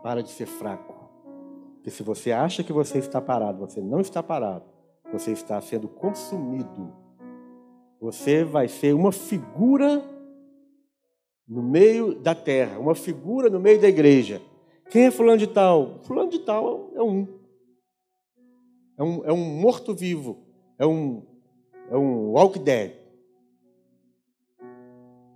[0.02, 0.94] Para de ser fraco.
[1.76, 4.66] Porque se você acha que você está parado, você não está parado.
[5.10, 6.92] Você está sendo consumido.
[7.98, 10.04] Você vai ser uma figura
[11.50, 14.40] no meio da terra, uma figura no meio da igreja.
[14.88, 15.98] Quem é fulano de tal?
[16.04, 17.26] Fulano de tal é um.
[18.96, 20.38] É um, é um morto-vivo.
[20.78, 21.26] É um,
[21.90, 22.92] é um walk dead.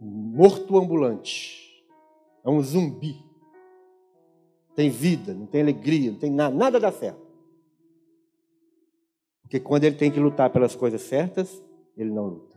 [0.01, 1.85] Morto ambulante.
[2.45, 3.25] É um zumbi
[4.75, 7.25] tem vida, não tem alegria, não tem nada, nada dá certo.
[9.43, 11.63] Porque quando ele tem que lutar pelas coisas certas,
[11.97, 12.54] ele não luta.